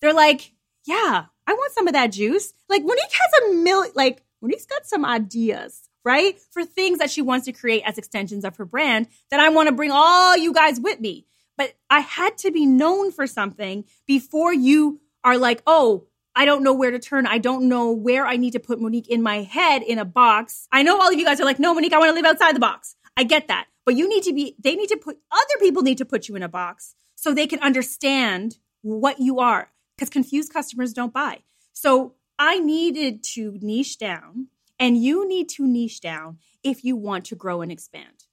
They're 0.00 0.12
like, 0.12 0.52
"Yeah, 0.86 1.26
I 1.46 1.52
want 1.52 1.72
some 1.72 1.86
of 1.86 1.94
that 1.94 2.12
juice." 2.12 2.52
Like 2.68 2.82
Monique 2.82 3.12
has 3.12 3.42
a 3.42 3.54
million 3.54 3.92
like 3.94 4.22
Monique's 4.42 4.66
got 4.66 4.86
some 4.86 5.04
ideas, 5.04 5.88
right? 6.04 6.38
For 6.52 6.64
things 6.64 6.98
that 6.98 7.10
she 7.10 7.22
wants 7.22 7.46
to 7.46 7.52
create 7.52 7.82
as 7.86 7.98
extensions 7.98 8.44
of 8.44 8.56
her 8.56 8.64
brand 8.64 9.08
that 9.30 9.40
I 9.40 9.48
want 9.48 9.68
to 9.68 9.74
bring 9.74 9.90
all 9.90 10.36
you 10.36 10.52
guys 10.52 10.80
with 10.80 11.00
me. 11.00 11.26
But 11.56 11.74
I 11.88 12.00
had 12.00 12.36
to 12.38 12.50
be 12.50 12.66
known 12.66 13.12
for 13.12 13.26
something 13.26 13.84
before 14.06 14.52
you 14.52 15.00
are 15.22 15.38
like, 15.38 15.62
"Oh, 15.66 16.06
I 16.36 16.44
don't 16.44 16.64
know 16.64 16.72
where 16.72 16.90
to 16.90 16.98
turn. 16.98 17.26
I 17.26 17.38
don't 17.38 17.68
know 17.68 17.92
where 17.92 18.26
I 18.26 18.36
need 18.36 18.52
to 18.52 18.60
put 18.60 18.80
Monique 18.80 19.08
in 19.08 19.22
my 19.22 19.42
head 19.42 19.82
in 19.82 19.98
a 19.98 20.04
box. 20.04 20.66
I 20.72 20.82
know 20.82 21.00
all 21.00 21.12
of 21.12 21.18
you 21.18 21.24
guys 21.24 21.40
are 21.40 21.44
like, 21.44 21.60
no, 21.60 21.74
Monique, 21.74 21.92
I 21.92 21.98
want 21.98 22.10
to 22.10 22.14
live 22.14 22.24
outside 22.24 22.56
the 22.56 22.60
box. 22.60 22.96
I 23.16 23.22
get 23.22 23.48
that. 23.48 23.66
But 23.86 23.94
you 23.94 24.08
need 24.08 24.24
to 24.24 24.32
be, 24.32 24.56
they 24.58 24.74
need 24.74 24.88
to 24.88 24.96
put, 24.96 25.18
other 25.30 25.60
people 25.60 25.82
need 25.82 25.98
to 25.98 26.04
put 26.04 26.28
you 26.28 26.34
in 26.34 26.42
a 26.42 26.48
box 26.48 26.96
so 27.14 27.32
they 27.32 27.46
can 27.46 27.60
understand 27.60 28.56
what 28.82 29.20
you 29.20 29.38
are 29.38 29.70
because 29.96 30.10
confused 30.10 30.52
customers 30.52 30.92
don't 30.92 31.12
buy. 31.12 31.40
So 31.72 32.14
I 32.38 32.58
needed 32.58 33.22
to 33.34 33.56
niche 33.60 33.98
down 33.98 34.48
and 34.84 34.96
you 35.02 35.26
need 35.28 35.48
to 35.48 35.66
niche 35.66 36.00
down 36.00 36.38
if 36.62 36.84
you 36.84 36.96
want 36.96 37.24
to 37.26 37.34
grow 37.34 37.62
and 37.62 37.72
expand. 37.72 38.24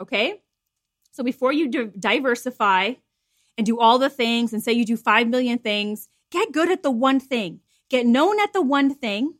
Okay. 0.00 0.42
So 1.12 1.22
before 1.22 1.52
you 1.52 1.68
diversify 1.68 2.94
and 3.56 3.64
do 3.64 3.78
all 3.78 3.98
the 3.98 4.10
things 4.10 4.52
and 4.52 4.62
say 4.62 4.72
you 4.72 4.84
do 4.84 4.96
5 4.96 5.28
million 5.28 5.58
things 5.58 6.08
Get 6.34 6.50
good 6.50 6.68
at 6.68 6.82
the 6.82 6.90
one 6.90 7.20
thing. 7.20 7.60
Get 7.88 8.06
known 8.06 8.40
at 8.40 8.52
the 8.52 8.60
one 8.60 8.92
thing. 8.92 9.34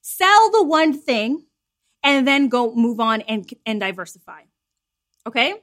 Sell 0.00 0.50
the 0.50 0.64
one 0.64 0.92
thing 0.92 1.44
and 2.02 2.26
then 2.26 2.48
go 2.48 2.74
move 2.74 2.98
on 2.98 3.20
and, 3.22 3.48
and 3.64 3.78
diversify. 3.78 4.40
Okay? 5.24 5.54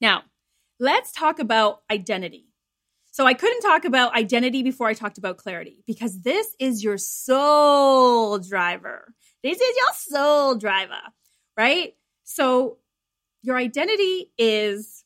Now, 0.00 0.22
let's 0.78 1.10
talk 1.10 1.40
about 1.40 1.82
identity. 1.90 2.44
So 3.10 3.26
I 3.26 3.34
couldn't 3.34 3.62
talk 3.62 3.84
about 3.84 4.14
identity 4.14 4.62
before 4.62 4.86
I 4.86 4.94
talked 4.94 5.18
about 5.18 5.36
clarity 5.36 5.82
because 5.84 6.20
this 6.20 6.54
is 6.60 6.84
your 6.84 6.96
soul 6.96 8.38
driver. 8.38 9.14
This 9.42 9.60
is 9.60 9.76
your 9.76 9.94
soul 9.94 10.54
driver, 10.56 11.00
right? 11.56 11.94
So 12.24 12.78
your 13.42 13.56
identity 13.56 14.32
is 14.36 15.04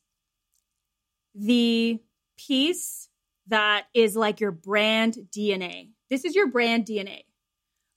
the 1.34 2.00
piece 2.38 3.08
that 3.48 3.86
is 3.94 4.16
like 4.16 4.40
your 4.40 4.50
brand 4.50 5.18
DNA. 5.36 5.90
This 6.10 6.24
is 6.24 6.34
your 6.34 6.46
brand 6.46 6.86
DNA. 6.86 7.22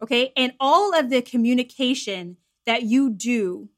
Okay. 0.02 0.34
And 0.36 0.54
all 0.60 0.94
of 0.98 1.10
the 1.10 1.22
communication 1.22 2.38
that 2.66 2.84
you 2.84 3.10
do 3.10 3.70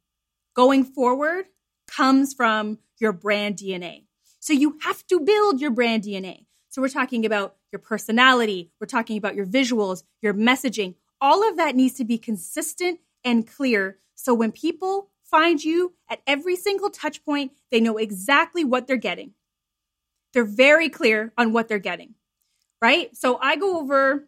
going 0.55 0.83
forward 0.83 1.45
comes 1.87 2.33
from 2.33 2.79
your 2.99 3.13
brand 3.13 3.57
DNA. 3.57 4.05
So 4.39 4.53
you 4.53 4.77
have 4.81 5.05
to 5.07 5.19
build 5.19 5.61
your 5.61 5.71
brand 5.71 6.03
DNA. 6.03 6.45
So 6.69 6.81
we're 6.81 6.89
talking 6.89 7.25
about 7.25 7.55
your 7.71 7.79
personality, 7.79 8.71
we're 8.79 8.87
talking 8.87 9.17
about 9.17 9.35
your 9.35 9.45
visuals, 9.45 10.03
your 10.21 10.33
messaging. 10.33 10.95
All 11.19 11.47
of 11.47 11.57
that 11.57 11.75
needs 11.75 11.95
to 11.95 12.05
be 12.05 12.17
consistent 12.17 12.99
and 13.23 13.47
clear. 13.47 13.97
So 14.15 14.33
when 14.33 14.51
people 14.51 15.09
find 15.23 15.63
you 15.63 15.93
at 16.09 16.21
every 16.25 16.55
single 16.55 16.89
touch 16.89 17.23
point, 17.25 17.51
they 17.71 17.79
know 17.79 17.97
exactly 17.97 18.63
what 18.63 18.87
they're 18.87 18.97
getting. 18.97 19.33
They're 20.33 20.45
very 20.45 20.89
clear 20.89 21.33
on 21.37 21.53
what 21.53 21.67
they're 21.67 21.79
getting, 21.79 22.15
right? 22.81 23.15
So 23.15 23.39
I 23.41 23.55
go 23.55 23.79
over 23.79 24.27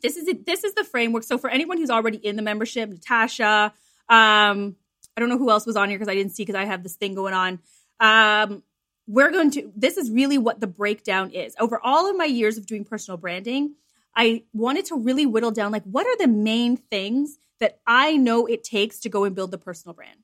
this 0.00 0.16
is 0.16 0.28
it, 0.28 0.46
this 0.46 0.64
is 0.64 0.74
the 0.74 0.84
framework. 0.84 1.24
So 1.24 1.38
for 1.38 1.50
anyone 1.50 1.78
who's 1.78 1.90
already 1.90 2.18
in 2.18 2.36
the 2.36 2.42
membership, 2.42 2.88
Natasha, 2.88 3.72
um, 4.08 4.76
I 5.16 5.20
don't 5.20 5.28
know 5.28 5.38
who 5.38 5.50
else 5.50 5.66
was 5.66 5.76
on 5.76 5.88
here 5.88 5.98
because 5.98 6.10
I 6.10 6.14
didn't 6.14 6.32
see 6.32 6.44
because 6.44 6.54
I 6.54 6.64
have 6.64 6.82
this 6.82 6.94
thing 6.94 7.14
going 7.14 7.34
on. 7.34 7.58
Um, 7.98 8.62
we're 9.08 9.30
going 9.30 9.50
to 9.52 9.72
this 9.74 9.96
is 9.96 10.10
really 10.10 10.38
what 10.38 10.60
the 10.60 10.66
breakdown 10.66 11.30
is. 11.30 11.56
Over 11.58 11.80
all 11.82 12.08
of 12.08 12.16
my 12.16 12.26
years 12.26 12.58
of 12.58 12.66
doing 12.66 12.84
personal 12.84 13.18
branding, 13.18 13.74
I 14.18 14.42
wanted 14.52 14.86
to 14.86 14.96
really 14.96 15.26
whittle 15.26 15.52
down 15.52 15.70
like 15.70 15.84
what 15.84 16.04
are 16.04 16.16
the 16.16 16.26
main 16.26 16.76
things 16.76 17.38
that 17.60 17.78
I 17.86 18.16
know 18.16 18.46
it 18.46 18.64
takes 18.64 18.98
to 19.00 19.08
go 19.08 19.22
and 19.22 19.34
build 19.34 19.52
the 19.52 19.58
personal 19.58 19.94
brand. 19.94 20.18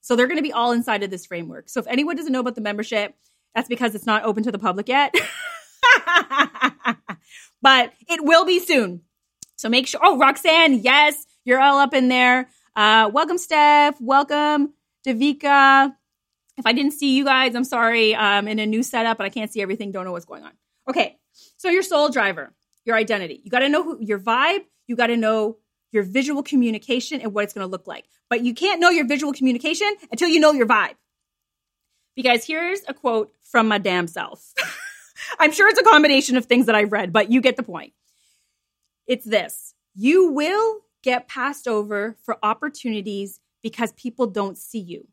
So 0.00 0.14
they're 0.14 0.28
going 0.28 0.38
to 0.38 0.42
be 0.42 0.52
all 0.52 0.70
inside 0.70 1.02
of 1.02 1.10
this 1.10 1.26
framework. 1.26 1.68
So 1.68 1.80
if 1.80 1.88
anyone 1.88 2.14
doesn't 2.16 2.32
know 2.32 2.38
about 2.40 2.54
the 2.54 2.60
membership, 2.60 3.12
that's 3.54 3.68
because 3.68 3.96
it's 3.96 4.06
not 4.06 4.22
open 4.22 4.44
to 4.44 4.52
the 4.52 4.58
public 4.58 4.88
yet. 4.88 5.12
but 7.60 7.92
it 8.08 8.24
will 8.24 8.44
be 8.44 8.60
soon. 8.60 9.02
So 9.56 9.68
make 9.68 9.88
sure. 9.88 10.00
Oh, 10.02 10.16
Roxanne, 10.16 10.74
yes, 10.74 11.26
you're 11.44 11.60
all 11.60 11.78
up 11.78 11.92
in 11.92 12.08
there. 12.08 12.48
Uh, 12.76 13.10
welcome, 13.12 13.36
Steph. 13.36 14.00
Welcome, 14.00 14.74
Davika. 15.04 15.92
If 16.56 16.66
I 16.66 16.72
didn't 16.72 16.92
see 16.92 17.16
you 17.16 17.24
guys, 17.24 17.56
I'm 17.56 17.64
sorry. 17.64 18.14
I'm 18.14 18.46
in 18.46 18.60
a 18.60 18.66
new 18.66 18.84
setup, 18.84 19.18
but 19.18 19.26
I 19.26 19.28
can't 19.28 19.52
see 19.52 19.60
everything. 19.60 19.90
Don't 19.90 20.04
know 20.04 20.12
what's 20.12 20.24
going 20.24 20.44
on. 20.44 20.52
Okay. 20.88 21.16
So 21.56 21.68
your 21.68 21.82
soul 21.82 22.10
driver, 22.10 22.52
your 22.84 22.96
identity. 22.96 23.40
You 23.44 23.50
got 23.50 23.60
to 23.60 23.68
know 23.68 23.82
who, 23.82 23.98
your 24.00 24.18
vibe. 24.18 24.64
You 24.86 24.96
got 24.96 25.08
to 25.08 25.16
know 25.16 25.58
your 25.92 26.02
visual 26.02 26.42
communication 26.42 27.20
and 27.20 27.34
what 27.34 27.44
it's 27.44 27.52
going 27.52 27.66
to 27.66 27.70
look 27.70 27.86
like. 27.86 28.06
But 28.28 28.42
you 28.44 28.54
can't 28.54 28.80
know 28.80 28.90
your 28.90 29.06
visual 29.06 29.32
communication 29.32 29.88
until 30.10 30.28
you 30.28 30.40
know 30.40 30.52
your 30.52 30.66
vibe. 30.66 30.94
Because 32.14 32.44
here's 32.44 32.80
a 32.88 32.94
quote 32.94 33.32
from 33.42 33.68
my 33.68 33.78
damn 33.78 34.06
self. 34.06 34.52
I'm 35.38 35.52
sure 35.52 35.68
it's 35.68 35.80
a 35.80 35.84
combination 35.84 36.36
of 36.36 36.46
things 36.46 36.66
that 36.66 36.74
I've 36.74 36.92
read, 36.92 37.12
but 37.12 37.30
you 37.30 37.40
get 37.40 37.56
the 37.56 37.62
point. 37.62 37.92
It's 39.06 39.24
this 39.24 39.74
you 39.94 40.30
will 40.32 40.80
get 41.02 41.28
passed 41.28 41.66
over 41.66 42.16
for 42.22 42.38
opportunities 42.42 43.40
because 43.62 43.92
people 43.92 44.26
don't 44.26 44.56
see 44.56 44.78
you. 44.78 45.08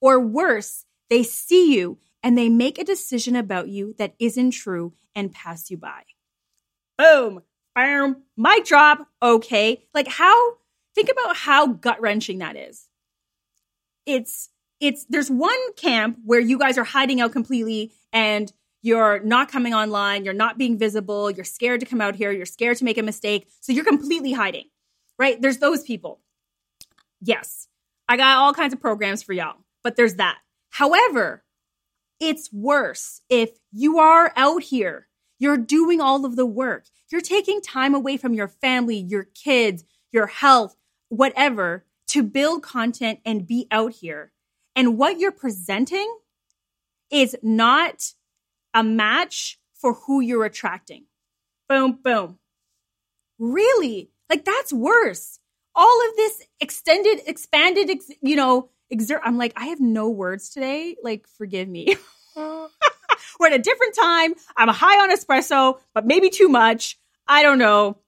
Or 0.00 0.20
worse, 0.20 0.84
they 1.08 1.22
see 1.22 1.74
you 1.74 1.98
and 2.22 2.36
they 2.36 2.48
make 2.48 2.78
a 2.78 2.84
decision 2.84 3.36
about 3.36 3.68
you 3.68 3.94
that 3.98 4.14
isn't 4.18 4.52
true 4.52 4.92
and 5.14 5.32
pass 5.32 5.70
you 5.70 5.76
by. 5.76 6.02
Boom, 7.02 7.42
boom, 7.74 8.22
mic 8.36 8.64
drop. 8.64 9.08
Okay. 9.20 9.82
Like, 9.92 10.06
how, 10.06 10.52
think 10.94 11.08
about 11.10 11.34
how 11.34 11.66
gut 11.66 12.00
wrenching 12.00 12.38
that 12.38 12.56
is. 12.56 12.88
It's 14.06 14.50
it's 14.80 15.04
there's 15.08 15.30
one 15.30 15.72
camp 15.74 16.18
where 16.24 16.38
you 16.40 16.58
guys 16.58 16.78
are 16.78 16.84
hiding 16.84 17.20
out 17.20 17.32
completely 17.32 17.92
and 18.12 18.52
you're 18.82 19.20
not 19.20 19.50
coming 19.50 19.74
online, 19.74 20.24
you're 20.24 20.34
not 20.34 20.58
being 20.58 20.78
visible, 20.78 21.30
you're 21.30 21.44
scared 21.44 21.80
to 21.80 21.86
come 21.86 22.00
out 22.00 22.14
here, 22.14 22.30
you're 22.30 22.46
scared 22.46 22.76
to 22.76 22.84
make 22.84 22.98
a 22.98 23.02
mistake, 23.02 23.48
so 23.60 23.72
you're 23.72 23.84
completely 23.84 24.32
hiding. 24.32 24.66
Right? 25.18 25.40
There's 25.40 25.58
those 25.58 25.82
people. 25.82 26.20
Yes, 27.20 27.66
I 28.08 28.16
got 28.16 28.38
all 28.38 28.54
kinds 28.54 28.72
of 28.72 28.80
programs 28.80 29.24
for 29.24 29.32
y'all, 29.32 29.58
but 29.82 29.96
there's 29.96 30.14
that. 30.14 30.38
However, 30.70 31.42
it's 32.20 32.52
worse 32.52 33.22
if 33.28 33.50
you 33.72 33.98
are 33.98 34.32
out 34.36 34.62
here, 34.62 35.08
you're 35.42 35.58
doing 35.58 36.00
all 36.00 36.24
of 36.24 36.36
the 36.36 36.46
work, 36.46 36.84
you're 37.10 37.20
taking 37.20 37.60
time 37.60 37.96
away 37.96 38.16
from 38.16 38.32
your 38.32 38.46
family, 38.46 38.96
your 38.96 39.24
kids, 39.24 39.82
your 40.12 40.28
health, 40.28 40.76
whatever, 41.08 41.84
to 42.06 42.22
build 42.22 42.62
content 42.62 43.18
and 43.24 43.44
be 43.44 43.66
out 43.72 43.92
here. 43.92 44.30
And 44.76 44.96
what 44.96 45.18
you're 45.18 45.32
presenting 45.32 46.16
is 47.10 47.36
not 47.42 48.12
a 48.72 48.84
match 48.84 49.58
for 49.74 49.94
who 49.94 50.20
you're 50.20 50.44
attracting. 50.44 51.06
Boom, 51.68 51.98
boom. 52.04 52.38
Really? 53.40 54.12
Like 54.30 54.44
that's 54.44 54.72
worse. 54.72 55.40
All 55.74 56.08
of 56.08 56.16
this 56.16 56.40
extended, 56.60 57.20
expanded, 57.26 57.90
ex, 57.90 58.10
you 58.20 58.36
know, 58.36 58.68
exert. 58.90 59.22
I'm 59.24 59.38
like, 59.38 59.54
I 59.56 59.66
have 59.66 59.80
no 59.80 60.08
words 60.08 60.50
today. 60.50 60.94
Like, 61.02 61.26
forgive 61.36 61.68
me. 61.68 61.96
We're 63.38 63.48
at 63.48 63.52
a 63.54 63.58
different 63.58 63.94
time. 63.94 64.34
I'm 64.56 64.68
high 64.68 65.02
on 65.02 65.10
espresso, 65.10 65.78
but 65.94 66.06
maybe 66.06 66.30
too 66.30 66.48
much. 66.48 66.98
I 67.26 67.42
don't 67.42 67.58
know. 67.58 67.98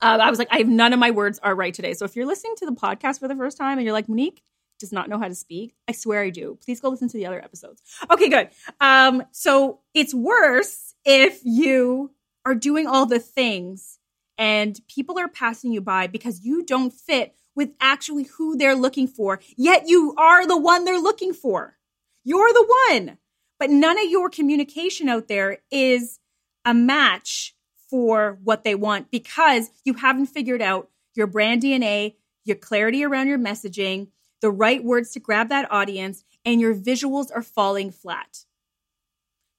Uh, 0.00 0.18
I 0.20 0.30
was 0.30 0.38
like, 0.38 0.48
I 0.50 0.58
have 0.58 0.68
none 0.68 0.92
of 0.92 0.98
my 0.98 1.10
words 1.10 1.38
are 1.42 1.54
right 1.54 1.74
today. 1.74 1.94
So 1.94 2.04
if 2.04 2.14
you're 2.14 2.26
listening 2.26 2.54
to 2.58 2.66
the 2.66 2.72
podcast 2.72 3.18
for 3.18 3.28
the 3.28 3.34
first 3.34 3.58
time 3.58 3.78
and 3.78 3.84
you're 3.84 3.92
like, 3.92 4.08
Monique 4.08 4.42
does 4.78 4.92
not 4.92 5.08
know 5.08 5.18
how 5.18 5.26
to 5.26 5.34
speak, 5.34 5.74
I 5.88 5.92
swear 5.92 6.22
I 6.22 6.30
do. 6.30 6.56
Please 6.64 6.80
go 6.80 6.88
listen 6.88 7.08
to 7.08 7.16
the 7.16 7.26
other 7.26 7.42
episodes. 7.42 7.82
Okay, 8.10 8.28
good. 8.28 8.50
Um, 8.80 9.24
so 9.32 9.80
it's 9.94 10.14
worse 10.14 10.94
if 11.04 11.40
you 11.44 12.12
are 12.44 12.54
doing 12.54 12.86
all 12.86 13.06
the 13.06 13.18
things 13.18 13.98
and 14.36 14.80
people 14.88 15.18
are 15.18 15.28
passing 15.28 15.72
you 15.72 15.80
by 15.80 16.06
because 16.06 16.44
you 16.44 16.64
don't 16.64 16.92
fit 16.92 17.34
with 17.56 17.70
actually 17.80 18.24
who 18.24 18.56
they're 18.56 18.76
looking 18.76 19.08
for, 19.08 19.40
yet 19.56 19.88
you 19.88 20.14
are 20.16 20.46
the 20.46 20.56
one 20.56 20.84
they're 20.84 21.00
looking 21.00 21.32
for. 21.32 21.76
You're 22.22 22.52
the 22.52 22.74
one. 22.90 23.18
But 23.58 23.70
none 23.70 23.98
of 23.98 24.10
your 24.10 24.30
communication 24.30 25.08
out 25.08 25.28
there 25.28 25.58
is 25.70 26.20
a 26.64 26.74
match 26.74 27.54
for 27.90 28.38
what 28.44 28.64
they 28.64 28.74
want 28.74 29.10
because 29.10 29.70
you 29.84 29.94
haven't 29.94 30.26
figured 30.26 30.62
out 30.62 30.90
your 31.14 31.26
brand 31.26 31.62
DNA, 31.62 32.14
your 32.44 32.56
clarity 32.56 33.04
around 33.04 33.28
your 33.28 33.38
messaging, 33.38 34.08
the 34.40 34.50
right 34.50 34.84
words 34.84 35.10
to 35.12 35.20
grab 35.20 35.48
that 35.48 35.70
audience, 35.72 36.24
and 36.44 36.60
your 36.60 36.74
visuals 36.74 37.28
are 37.34 37.42
falling 37.42 37.90
flat. 37.90 38.44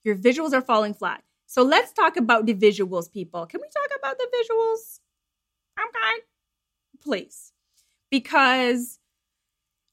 Your 0.04 0.16
visuals 0.16 0.54
are 0.54 0.62
falling 0.62 0.94
flat. 0.94 1.24
So 1.48 1.64
let's 1.64 1.92
talk 1.92 2.16
about 2.16 2.46
the 2.46 2.54
visuals, 2.54 3.12
people. 3.12 3.46
Can 3.46 3.60
we 3.60 3.68
talk 3.68 3.98
about 3.98 4.18
the 4.18 4.28
visuals? 4.28 5.00
Okay. 5.80 6.24
Please. 7.04 7.52
Because 8.12 9.00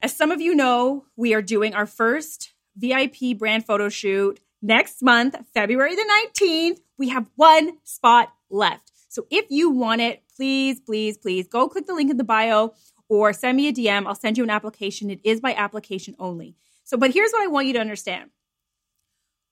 as 0.03 0.15
some 0.15 0.31
of 0.31 0.41
you 0.41 0.55
know, 0.55 1.07
we 1.17 1.35
are 1.35 1.43
doing 1.43 1.75
our 1.75 1.87
first 1.87 2.53
VIP 2.77 3.39
brand 3.39 3.67
photo 3.67 3.89
shoot 3.89 4.41
next 4.63 5.03
month, 5.03 5.37
February 5.55 5.95
the 5.95 6.29
19th. 6.41 6.81
We 6.99 7.09
have 7.09 7.27
one 7.37 7.79
spot 7.85 8.33
left. 8.51 8.93
So 9.09 9.27
if 9.31 9.47
you 9.51 9.71
want 9.71 10.01
it, 10.01 10.23
please, 10.37 10.81
please, 10.81 11.17
please 11.17 11.49
go 11.49 11.69
click 11.69 11.87
the 11.87 11.95
link 11.95 12.11
in 12.11 12.17
the 12.17 12.25
bio 12.25 12.75
or 13.09 13.33
send 13.33 13.57
me 13.57 13.69
a 13.69 13.73
DM. 13.73 14.07
I'll 14.07 14.15
send 14.15 14.37
you 14.37 14.45
an 14.45 14.51
application. 14.51 15.11
It 15.11 15.21
is 15.25 15.41
by 15.41 15.55
application 15.55 16.15
only. 16.19 16.57
So, 16.85 16.97
but 16.97 17.13
here's 17.13 17.33
what 17.33 17.43
I 17.43 17.47
want 17.47 17.67
you 17.67 17.73
to 17.75 17.81
understand. 17.81 18.31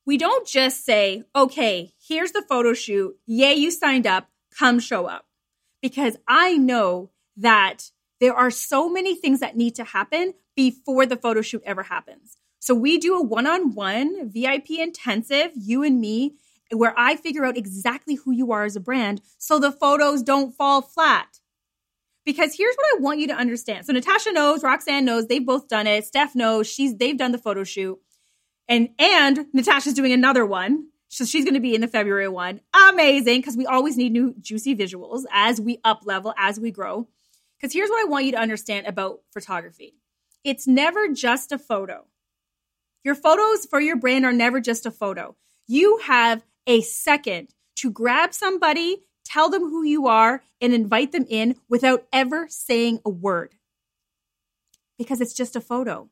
We 0.06 0.18
don't 0.18 0.46
just 0.46 0.84
say, 0.84 1.24
okay, 1.34 1.94
here's 2.06 2.32
the 2.32 2.44
photo 2.46 2.74
shoot. 2.74 3.16
Yay, 3.26 3.54
you 3.54 3.70
signed 3.70 4.06
up. 4.06 4.28
Come 4.58 4.78
show 4.78 5.06
up. 5.06 5.26
Because 5.80 6.16
I 6.28 6.56
know 6.56 7.10
that 7.36 7.90
there 8.20 8.34
are 8.34 8.50
so 8.50 8.88
many 8.88 9.14
things 9.14 9.40
that 9.40 9.56
need 9.56 9.74
to 9.76 9.84
happen 9.84 10.34
before 10.54 11.06
the 11.06 11.16
photo 11.16 11.42
shoot 11.42 11.62
ever 11.64 11.82
happens. 11.82 12.36
So 12.64 12.74
we 12.74 12.96
do 12.96 13.14
a 13.14 13.22
one 13.22 13.46
on 13.46 13.74
one 13.74 14.30
VIP 14.30 14.70
intensive, 14.78 15.50
you 15.54 15.82
and 15.82 16.00
me, 16.00 16.36
where 16.72 16.94
I 16.96 17.14
figure 17.14 17.44
out 17.44 17.58
exactly 17.58 18.14
who 18.14 18.32
you 18.32 18.52
are 18.52 18.64
as 18.64 18.74
a 18.74 18.80
brand 18.80 19.20
so 19.36 19.58
the 19.58 19.70
photos 19.70 20.22
don't 20.22 20.56
fall 20.56 20.80
flat. 20.80 21.40
Because 22.24 22.54
here's 22.56 22.74
what 22.74 22.86
I 22.96 23.02
want 23.02 23.20
you 23.20 23.26
to 23.26 23.34
understand. 23.34 23.84
So 23.84 23.92
Natasha 23.92 24.32
knows, 24.32 24.62
Roxanne 24.62 25.04
knows, 25.04 25.26
they've 25.26 25.44
both 25.44 25.68
done 25.68 25.86
it. 25.86 26.06
Steph 26.06 26.34
knows, 26.34 26.66
she's 26.66 26.96
they've 26.96 27.18
done 27.18 27.32
the 27.32 27.38
photo 27.38 27.64
shoot. 27.64 28.00
And 28.66 28.88
and 28.98 29.44
Natasha's 29.52 29.92
doing 29.92 30.12
another 30.14 30.46
one. 30.46 30.86
So 31.08 31.26
she's 31.26 31.44
going 31.44 31.52
to 31.52 31.60
be 31.60 31.74
in 31.74 31.82
the 31.82 31.86
February 31.86 32.28
one. 32.28 32.62
Amazing 32.72 33.40
because 33.40 33.58
we 33.58 33.66
always 33.66 33.98
need 33.98 34.12
new 34.12 34.34
juicy 34.40 34.74
visuals 34.74 35.24
as 35.30 35.60
we 35.60 35.80
up 35.84 36.00
level, 36.06 36.32
as 36.38 36.58
we 36.58 36.70
grow. 36.70 37.08
Because 37.60 37.74
here's 37.74 37.90
what 37.90 38.00
I 38.00 38.08
want 38.08 38.24
you 38.24 38.32
to 38.32 38.40
understand 38.40 38.86
about 38.86 39.20
photography. 39.34 39.96
It's 40.44 40.66
never 40.66 41.08
just 41.08 41.52
a 41.52 41.58
photo. 41.58 42.06
Your 43.04 43.14
photos 43.14 43.66
for 43.66 43.80
your 43.80 43.96
brand 43.96 44.24
are 44.24 44.32
never 44.32 44.60
just 44.60 44.86
a 44.86 44.90
photo. 44.90 45.36
You 45.66 45.98
have 46.04 46.42
a 46.66 46.80
second 46.80 47.48
to 47.76 47.90
grab 47.90 48.32
somebody, 48.32 49.04
tell 49.24 49.50
them 49.50 49.62
who 49.62 49.84
you 49.84 50.06
are, 50.06 50.42
and 50.60 50.72
invite 50.72 51.12
them 51.12 51.26
in 51.28 51.56
without 51.68 52.06
ever 52.12 52.46
saying 52.48 53.00
a 53.04 53.10
word. 53.10 53.54
Because 54.96 55.20
it's 55.20 55.34
just 55.34 55.54
a 55.54 55.60
photo. 55.60 56.08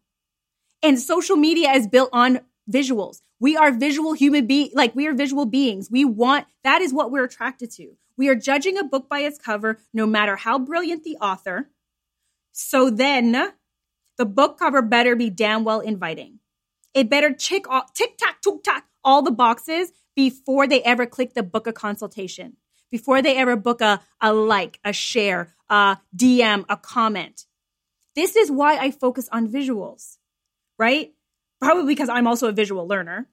And 0.83 1.01
social 1.01 1.37
media 1.37 1.71
is 1.73 1.87
built 1.87 2.11
on 2.13 2.41
visuals. 2.71 3.23
We 3.41 3.57
are 3.57 3.73
visual 3.73 4.13
human 4.13 4.47
be 4.47 4.71
like 4.75 4.95
we 4.95 5.07
are 5.07 5.15
visual 5.15 5.47
beings. 5.47 5.89
We 5.91 6.05
want 6.05 6.47
that 6.63 6.83
is 6.83 6.93
what 6.93 7.11
we're 7.11 7.25
attracted 7.25 7.71
to. 7.73 7.97
We 8.17 8.29
are 8.29 8.35
judging 8.35 8.77
a 8.77 8.85
book 8.85 9.09
by 9.09 9.21
its 9.21 9.39
cover, 9.39 9.79
no 9.95 10.07
matter 10.07 10.37
how 10.37 10.59
brilliant 10.59 11.05
the 11.05 11.17
author. 11.17 11.71
So 12.53 12.91
then 12.91 13.53
the 14.19 14.27
book 14.27 14.59
cover 14.59 14.83
better 14.83 15.17
be 15.17 15.31
damn 15.31 15.65
well 15.65 15.81
inviting. 15.81 16.39
It 16.95 17.09
better 17.09 17.33
tick 17.33 17.69
off, 17.69 17.93
tick 17.95 18.17
tock, 18.19 18.37
took 18.43 18.63
tock, 18.63 18.85
all 19.05 19.23
the 19.23 19.31
boxes 19.31 19.93
before 20.15 20.67
they 20.67 20.83
ever 20.83 21.07
click 21.07 21.35
the 21.35 21.43
book 21.43 21.67
a 21.67 21.73
consultation, 21.73 22.57
before 22.91 23.23
they 23.23 23.37
ever 23.37 23.57
book 23.57 23.81
a, 23.81 24.01
a 24.21 24.33
like, 24.33 24.79
a 24.85 24.93
share, 24.93 25.55
a 25.69 25.99
DM, 26.15 26.65
a 26.69 26.77
comment. 26.77 27.47
This 28.15 28.37
is 28.37 28.51
why 28.51 28.77
I 28.77 28.91
focus 28.91 29.29
on 29.33 29.49
visuals, 29.49 30.19
right? 30.79 31.13
Probably 31.61 31.95
because 31.95 32.09
I'm 32.09 32.27
also 32.27 32.49
a 32.49 32.53
visual 32.53 32.87
learner. 32.87 33.29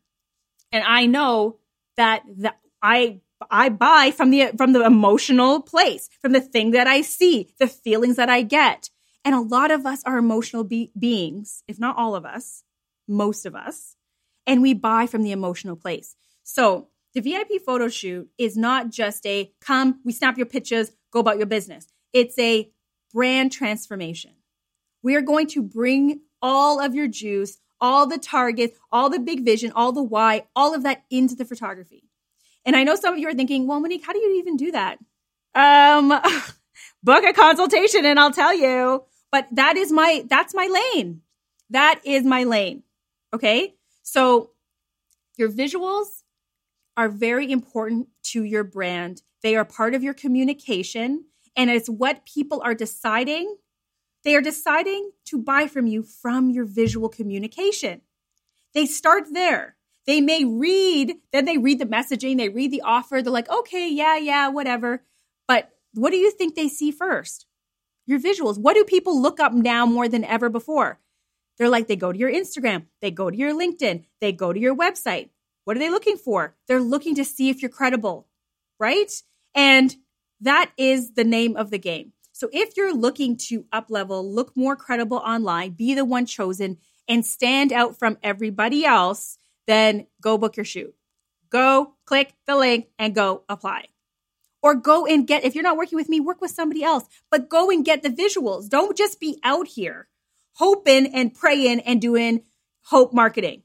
And 0.71 0.83
I 0.83 1.05
know 1.05 1.57
that, 1.97 2.23
that 2.37 2.59
I 2.81 3.19
I 3.49 3.69
buy 3.69 4.11
from 4.11 4.31
the 4.31 4.51
from 4.57 4.73
the 4.73 4.85
emotional 4.85 5.61
place, 5.61 6.09
from 6.21 6.33
the 6.33 6.41
thing 6.41 6.71
that 6.71 6.87
I 6.87 7.01
see, 7.01 7.53
the 7.57 7.67
feelings 7.67 8.17
that 8.17 8.29
I 8.29 8.41
get. 8.41 8.89
And 9.23 9.33
a 9.33 9.39
lot 9.39 9.71
of 9.71 9.85
us 9.85 10.03
are 10.03 10.17
emotional 10.17 10.63
be- 10.63 10.91
beings, 10.97 11.63
if 11.67 11.79
not 11.79 11.97
all 11.97 12.15
of 12.15 12.25
us 12.25 12.63
most 13.09 13.45
of 13.45 13.55
us, 13.55 13.95
and 14.47 14.61
we 14.61 14.73
buy 14.73 15.07
from 15.07 15.23
the 15.23 15.31
emotional 15.31 15.75
place. 15.75 16.15
So 16.43 16.87
the 17.13 17.21
VIP 17.21 17.61
photo 17.65 17.87
shoot 17.87 18.29
is 18.37 18.55
not 18.55 18.89
just 18.89 19.25
a 19.25 19.51
come, 19.61 19.99
we 20.05 20.11
snap 20.11 20.37
your 20.37 20.45
pictures, 20.45 20.91
go 21.11 21.19
about 21.19 21.37
your 21.37 21.47
business. 21.47 21.87
It's 22.13 22.37
a 22.39 22.71
brand 23.13 23.51
transformation. 23.51 24.31
We 25.01 25.15
are 25.15 25.21
going 25.21 25.47
to 25.47 25.61
bring 25.61 26.21
all 26.41 26.79
of 26.79 26.93
your 26.93 27.07
juice, 27.07 27.57
all 27.81 28.07
the 28.07 28.17
targets, 28.17 28.77
all 28.91 29.09
the 29.09 29.19
big 29.19 29.43
vision, 29.43 29.71
all 29.73 29.91
the 29.91 30.03
why, 30.03 30.47
all 30.55 30.73
of 30.75 30.83
that 30.83 31.03
into 31.09 31.35
the 31.35 31.45
photography. 31.45 32.03
And 32.65 32.75
I 32.75 32.83
know 32.83 32.95
some 32.95 33.13
of 33.13 33.19
you 33.19 33.27
are 33.27 33.33
thinking, 33.33 33.67
well, 33.67 33.79
Monique, 33.79 34.05
how 34.05 34.13
do 34.13 34.19
you 34.19 34.37
even 34.39 34.57
do 34.57 34.71
that? 34.71 34.99
Um, 35.55 36.09
book 37.03 37.23
a 37.23 37.33
consultation 37.33 38.05
and 38.05 38.19
I'll 38.19 38.33
tell 38.33 38.53
you. 38.53 39.03
But 39.31 39.47
that 39.53 39.77
is 39.77 39.91
my, 39.91 40.25
that's 40.27 40.53
my 40.53 40.67
lane. 40.93 41.21
That 41.69 42.01
is 42.03 42.23
my 42.23 42.43
lane. 42.43 42.83
Okay. 43.33 43.75
So 44.03 44.51
your 45.37 45.49
visuals 45.49 46.23
are 46.97 47.09
very 47.09 47.51
important 47.51 48.07
to 48.23 48.43
your 48.43 48.63
brand. 48.63 49.21
They 49.41 49.55
are 49.55 49.65
part 49.65 49.93
of 49.93 50.03
your 50.03 50.13
communication 50.13 51.25
and 51.55 51.69
it's 51.69 51.89
what 51.89 52.25
people 52.25 52.61
are 52.63 52.73
deciding. 52.73 53.55
They 54.23 54.35
are 54.35 54.41
deciding 54.41 55.11
to 55.25 55.41
buy 55.41 55.67
from 55.67 55.87
you 55.87 56.03
from 56.03 56.49
your 56.49 56.65
visual 56.65 57.09
communication. 57.09 58.01
They 58.73 58.85
start 58.85 59.25
there. 59.31 59.75
They 60.05 60.21
may 60.21 60.43
read, 60.43 61.15
then 61.31 61.45
they 61.45 61.57
read 61.57 61.79
the 61.79 61.85
messaging, 61.85 62.37
they 62.37 62.49
read 62.49 62.71
the 62.71 62.81
offer, 62.81 63.21
they're 63.21 63.31
like, 63.31 63.49
okay, 63.49 63.89
yeah, 63.89 64.17
yeah, 64.17 64.47
whatever. 64.47 65.03
But 65.47 65.69
what 65.93 66.11
do 66.11 66.17
you 66.17 66.31
think 66.31 66.55
they 66.55 66.67
see 66.67 66.91
first? 66.91 67.45
Your 68.05 68.19
visuals. 68.19 68.57
What 68.57 68.73
do 68.73 68.83
people 68.83 69.21
look 69.21 69.39
up 69.39 69.53
now 69.53 69.85
more 69.85 70.07
than 70.07 70.23
ever 70.23 70.49
before? 70.49 70.99
They're 71.59 71.69
like, 71.69 71.87
they 71.87 71.97
go 71.97 72.11
to 72.13 72.17
your 72.17 72.31
Instagram, 72.31 72.85
they 73.01 73.11
go 73.11 73.29
to 73.29 73.35
your 73.37 73.53
LinkedIn, 73.53 74.05
they 74.21 74.31
go 74.31 74.53
to 74.53 74.59
your 74.59 74.75
website. 74.75 75.29
What 75.65 75.75
are 75.75 75.79
they 75.79 75.89
looking 75.89 76.17
for? 76.17 76.55
They're 76.67 76.79
looking 76.79 77.15
to 77.15 77.25
see 77.25 77.49
if 77.49 77.61
you're 77.61 77.69
credible, 77.69 78.27
right? 78.79 79.11
And 79.53 79.93
that 80.39 80.71
is 80.77 81.13
the 81.13 81.25
name 81.25 81.57
of 81.57 81.69
the 81.69 81.77
game. 81.77 82.13
So 82.31 82.49
if 82.53 82.77
you're 82.77 82.95
looking 82.95 83.35
to 83.49 83.65
up 83.73 83.87
level, 83.89 84.33
look 84.33 84.55
more 84.55 84.77
credible 84.77 85.17
online, 85.17 85.71
be 85.71 85.93
the 85.93 86.05
one 86.05 86.25
chosen, 86.25 86.77
and 87.09 87.25
stand 87.25 87.73
out 87.73 87.99
from 87.99 88.17
everybody 88.23 88.85
else, 88.85 89.37
then 89.67 90.07
go 90.21 90.37
book 90.37 90.55
your 90.55 90.63
shoot. 90.63 90.95
Go 91.49 91.95
click 92.05 92.33
the 92.47 92.55
link 92.55 92.87
and 92.97 93.13
go 93.13 93.43
apply. 93.49 93.87
Or 94.61 94.75
go 94.75 95.05
and 95.05 95.27
get, 95.27 95.43
if 95.43 95.55
you're 95.55 95.63
not 95.63 95.77
working 95.77 95.97
with 95.97 96.07
me, 96.07 96.21
work 96.21 96.39
with 96.39 96.51
somebody 96.51 96.83
else, 96.83 97.03
but 97.29 97.49
go 97.49 97.69
and 97.69 97.83
get 97.83 98.01
the 98.01 98.09
visuals. 98.09 98.69
Don't 98.69 98.97
just 98.97 99.19
be 99.19 99.39
out 99.43 99.67
here 99.67 100.07
hoping 100.59 101.15
and 101.15 101.33
praying 101.33 101.79
and 101.79 102.01
doing 102.01 102.43
hope 102.83 103.13
marketing. 103.13 103.63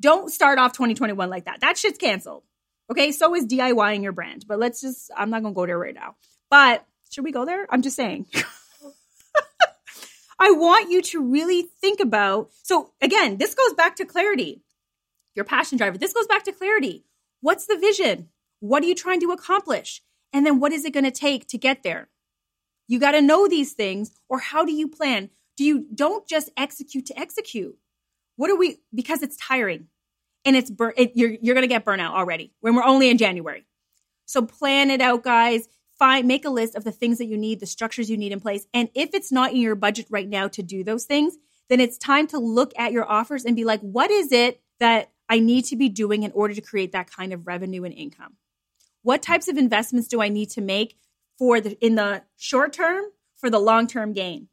Don't 0.00 0.30
start 0.30 0.58
off 0.58 0.72
2021 0.72 1.28
like 1.28 1.44
that. 1.44 1.60
That 1.60 1.76
shit's 1.76 1.98
canceled. 1.98 2.44
Okay. 2.90 3.12
So 3.12 3.34
is 3.34 3.46
DIYing 3.46 4.02
your 4.02 4.12
brand. 4.12 4.46
But 4.48 4.58
let's 4.58 4.80
just, 4.80 5.10
I'm 5.16 5.30
not 5.30 5.42
going 5.42 5.54
to 5.54 5.56
go 5.56 5.66
there 5.66 5.78
right 5.78 5.94
now. 5.94 6.16
But 6.50 6.86
should 7.10 7.24
we 7.24 7.32
go 7.32 7.44
there? 7.44 7.66
I'm 7.68 7.82
just 7.82 7.96
saying. 7.96 8.26
I 10.38 10.50
want 10.50 10.90
you 10.90 11.02
to 11.02 11.22
really 11.22 11.68
think 11.80 12.00
about. 12.00 12.50
So 12.62 12.90
again, 13.02 13.36
this 13.36 13.54
goes 13.54 13.74
back 13.74 13.96
to 13.96 14.04
clarity. 14.04 14.62
Your 15.34 15.44
passion 15.44 15.78
driver. 15.78 15.98
This 15.98 16.12
goes 16.12 16.26
back 16.26 16.44
to 16.44 16.52
clarity. 16.52 17.04
What's 17.40 17.66
the 17.66 17.76
vision? 17.76 18.30
What 18.60 18.82
are 18.82 18.86
you 18.86 18.94
trying 18.94 19.20
to 19.20 19.30
accomplish? 19.30 20.02
And 20.32 20.46
then 20.46 20.58
what 20.58 20.72
is 20.72 20.84
it 20.84 20.94
going 20.94 21.04
to 21.04 21.10
take 21.10 21.46
to 21.48 21.58
get 21.58 21.82
there? 21.82 22.08
You 22.88 22.98
got 22.98 23.12
to 23.12 23.20
know 23.20 23.46
these 23.46 23.72
things 23.72 24.12
or 24.28 24.38
how 24.38 24.64
do 24.64 24.72
you 24.72 24.88
plan? 24.88 25.30
Do 25.56 25.64
you 25.64 25.86
don't 25.94 26.26
just 26.26 26.50
execute 26.56 27.06
to 27.06 27.18
execute? 27.18 27.76
What 28.36 28.50
are 28.50 28.56
we 28.56 28.78
because 28.94 29.22
it's 29.22 29.36
tiring 29.36 29.88
and 30.44 30.56
it's 30.56 30.70
burn 30.70 30.92
it, 30.96 31.12
you're 31.14 31.36
you're 31.40 31.54
going 31.54 31.62
to 31.62 31.68
get 31.68 31.84
burnout 31.84 32.12
already 32.12 32.52
when 32.60 32.74
we're 32.74 32.84
only 32.84 33.10
in 33.10 33.18
January. 33.18 33.66
So 34.26 34.42
plan 34.42 34.90
it 34.90 35.00
out 35.00 35.22
guys 35.22 35.68
find 35.98 36.26
make 36.26 36.44
a 36.44 36.50
list 36.50 36.74
of 36.74 36.84
the 36.84 36.92
things 36.92 37.18
that 37.18 37.26
you 37.26 37.36
need, 37.36 37.60
the 37.60 37.66
structures 37.66 38.10
you 38.10 38.16
need 38.16 38.32
in 38.32 38.40
place. 38.40 38.66
And 38.74 38.88
if 38.94 39.14
it's 39.14 39.30
not 39.30 39.52
in 39.52 39.58
your 39.58 39.74
budget 39.74 40.06
right 40.10 40.28
now 40.28 40.48
to 40.48 40.62
do 40.62 40.82
those 40.82 41.04
things, 41.04 41.36
then 41.68 41.80
it's 41.80 41.96
time 41.98 42.26
to 42.28 42.38
look 42.38 42.72
at 42.76 42.92
your 42.92 43.10
offers 43.10 43.44
and 43.44 43.56
be 43.56 43.64
like, 43.64 43.80
what 43.80 44.10
is 44.10 44.32
it 44.32 44.60
that 44.80 45.12
I 45.28 45.38
need 45.38 45.64
to 45.66 45.76
be 45.76 45.88
doing 45.88 46.22
in 46.22 46.32
order 46.32 46.54
to 46.54 46.60
create 46.60 46.92
that 46.92 47.10
kind 47.10 47.32
of 47.32 47.46
revenue 47.46 47.84
and 47.84 47.94
income? 47.94 48.36
What 49.02 49.22
types 49.22 49.48
of 49.48 49.56
investments 49.56 50.08
do 50.08 50.20
I 50.20 50.28
need 50.28 50.50
to 50.50 50.60
make 50.60 50.96
for 51.38 51.60
the 51.60 51.78
in 51.84 51.94
the 51.94 52.22
short 52.36 52.72
term 52.72 53.04
for 53.36 53.50
the 53.50 53.58
long-term 53.58 54.12
gain? 54.12 54.48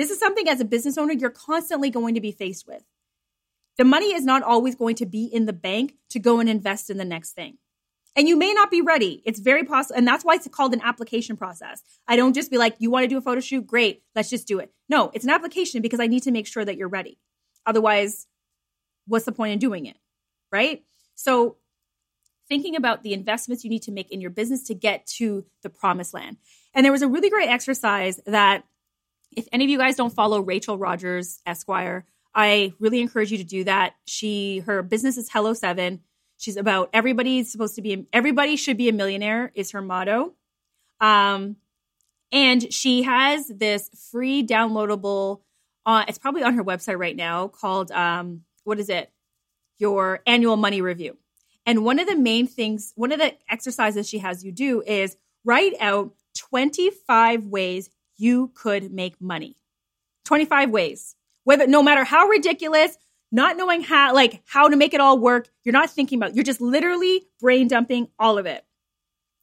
This 0.00 0.10
is 0.10 0.18
something 0.18 0.48
as 0.48 0.62
a 0.62 0.64
business 0.64 0.96
owner 0.96 1.12
you're 1.12 1.28
constantly 1.28 1.90
going 1.90 2.14
to 2.14 2.22
be 2.22 2.32
faced 2.32 2.66
with. 2.66 2.82
The 3.76 3.84
money 3.84 4.14
is 4.14 4.24
not 4.24 4.42
always 4.42 4.74
going 4.74 4.96
to 4.96 5.04
be 5.04 5.26
in 5.26 5.44
the 5.44 5.52
bank 5.52 5.96
to 6.08 6.18
go 6.18 6.40
and 6.40 6.48
invest 6.48 6.88
in 6.88 6.96
the 6.96 7.04
next 7.04 7.32
thing. 7.32 7.58
And 8.16 8.26
you 8.26 8.34
may 8.34 8.54
not 8.54 8.70
be 8.70 8.80
ready. 8.80 9.22
It's 9.26 9.40
very 9.40 9.62
possible. 9.62 9.98
And 9.98 10.08
that's 10.08 10.24
why 10.24 10.36
it's 10.36 10.48
called 10.48 10.72
an 10.72 10.80
application 10.82 11.36
process. 11.36 11.82
I 12.08 12.16
don't 12.16 12.32
just 12.32 12.50
be 12.50 12.56
like, 12.56 12.76
you 12.78 12.90
want 12.90 13.04
to 13.04 13.08
do 13.08 13.18
a 13.18 13.20
photo 13.20 13.40
shoot? 13.40 13.66
Great. 13.66 14.02
Let's 14.14 14.30
just 14.30 14.48
do 14.48 14.58
it. 14.58 14.72
No, 14.88 15.10
it's 15.12 15.26
an 15.26 15.30
application 15.30 15.82
because 15.82 16.00
I 16.00 16.06
need 16.06 16.22
to 16.22 16.30
make 16.30 16.46
sure 16.46 16.64
that 16.64 16.78
you're 16.78 16.88
ready. 16.88 17.18
Otherwise, 17.66 18.26
what's 19.06 19.26
the 19.26 19.32
point 19.32 19.52
in 19.52 19.58
doing 19.58 19.84
it? 19.84 19.98
Right? 20.50 20.82
So, 21.14 21.58
thinking 22.48 22.74
about 22.74 23.02
the 23.02 23.12
investments 23.12 23.64
you 23.64 23.70
need 23.70 23.82
to 23.82 23.92
make 23.92 24.10
in 24.10 24.22
your 24.22 24.30
business 24.30 24.62
to 24.68 24.74
get 24.74 25.06
to 25.18 25.44
the 25.62 25.68
promised 25.68 26.14
land. 26.14 26.38
And 26.72 26.86
there 26.86 26.90
was 26.90 27.02
a 27.02 27.08
really 27.08 27.28
great 27.28 27.50
exercise 27.50 28.18
that, 28.24 28.64
if 29.36 29.46
any 29.52 29.64
of 29.64 29.70
you 29.70 29.78
guys 29.78 29.96
don't 29.96 30.12
follow 30.12 30.40
Rachel 30.40 30.78
Rodgers 30.78 31.40
Esquire, 31.46 32.04
I 32.34 32.74
really 32.78 33.00
encourage 33.00 33.32
you 33.32 33.38
to 33.38 33.44
do 33.44 33.64
that. 33.64 33.94
She, 34.06 34.60
her 34.60 34.82
business 34.82 35.16
is 35.16 35.28
Hello 35.30 35.54
Seven 35.54 36.00
She's 36.40 36.56
about 36.56 36.88
everybody's 36.94 37.52
supposed 37.52 37.74
to 37.74 37.82
be 37.82 38.06
everybody 38.14 38.56
should 38.56 38.78
be 38.78 38.88
a 38.88 38.94
millionaire 38.94 39.52
is 39.54 39.72
her 39.72 39.82
motto. 39.82 40.32
Um, 40.98 41.56
and 42.32 42.72
she 42.72 43.02
has 43.02 43.46
this 43.46 43.90
free 44.10 44.46
downloadable. 44.46 45.42
Uh, 45.84 46.06
it's 46.08 46.16
probably 46.16 46.42
on 46.42 46.54
her 46.54 46.64
website 46.64 46.98
right 46.98 47.14
now 47.14 47.48
called 47.48 47.92
um, 47.92 48.44
what 48.64 48.80
is 48.80 48.88
it? 48.88 49.12
Your 49.78 50.20
annual 50.26 50.56
money 50.56 50.80
review. 50.80 51.18
And 51.66 51.84
one 51.84 51.98
of 51.98 52.08
the 52.08 52.16
main 52.16 52.46
things, 52.46 52.94
one 52.96 53.12
of 53.12 53.18
the 53.18 53.34
exercises 53.50 54.08
she 54.08 54.18
has 54.18 54.42
you 54.42 54.50
do 54.50 54.80
is 54.80 55.18
write 55.44 55.74
out 55.78 56.14
25 56.38 57.48
ways 57.48 57.90
you 58.20 58.52
could 58.54 58.92
make 58.92 59.20
money. 59.20 59.56
25 60.26 60.70
ways. 60.70 61.16
Whether 61.44 61.66
no 61.66 61.82
matter 61.82 62.04
how 62.04 62.26
ridiculous, 62.26 62.96
not 63.32 63.56
knowing 63.56 63.82
how 63.82 64.14
like 64.14 64.42
how 64.46 64.68
to 64.68 64.76
make 64.76 64.94
it 64.94 65.00
all 65.00 65.18
work 65.18 65.48
you're 65.64 65.72
not 65.72 65.90
thinking 65.90 66.18
about 66.18 66.34
you're 66.34 66.44
just 66.44 66.60
literally 66.60 67.22
brain 67.40 67.68
dumping 67.68 68.08
all 68.18 68.38
of 68.38 68.46
it. 68.46 68.64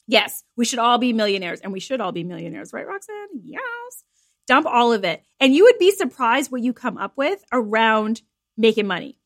Yes 0.08 0.44
we 0.56 0.66
should 0.66 0.80
all 0.80 0.98
be 0.98 1.14
millionaires 1.14 1.62
and 1.62 1.72
we 1.72 1.80
should 1.80 2.02
all 2.02 2.12
be 2.12 2.24
millionaires 2.24 2.74
right 2.74 2.88
roxanne? 2.88 3.28
Yes. 3.44 3.62
Dump 4.46 4.66
all 4.66 4.94
of 4.94 5.04
it. 5.04 5.24
And 5.40 5.54
you 5.54 5.64
would 5.66 5.78
be 5.78 5.92
surprised 5.92 6.52
what 6.52 6.62
you 6.62 6.74
come 6.74 6.98
up 6.98 7.14
with 7.18 7.44
around 7.52 8.22
making 8.58 8.88
money. 8.88 9.20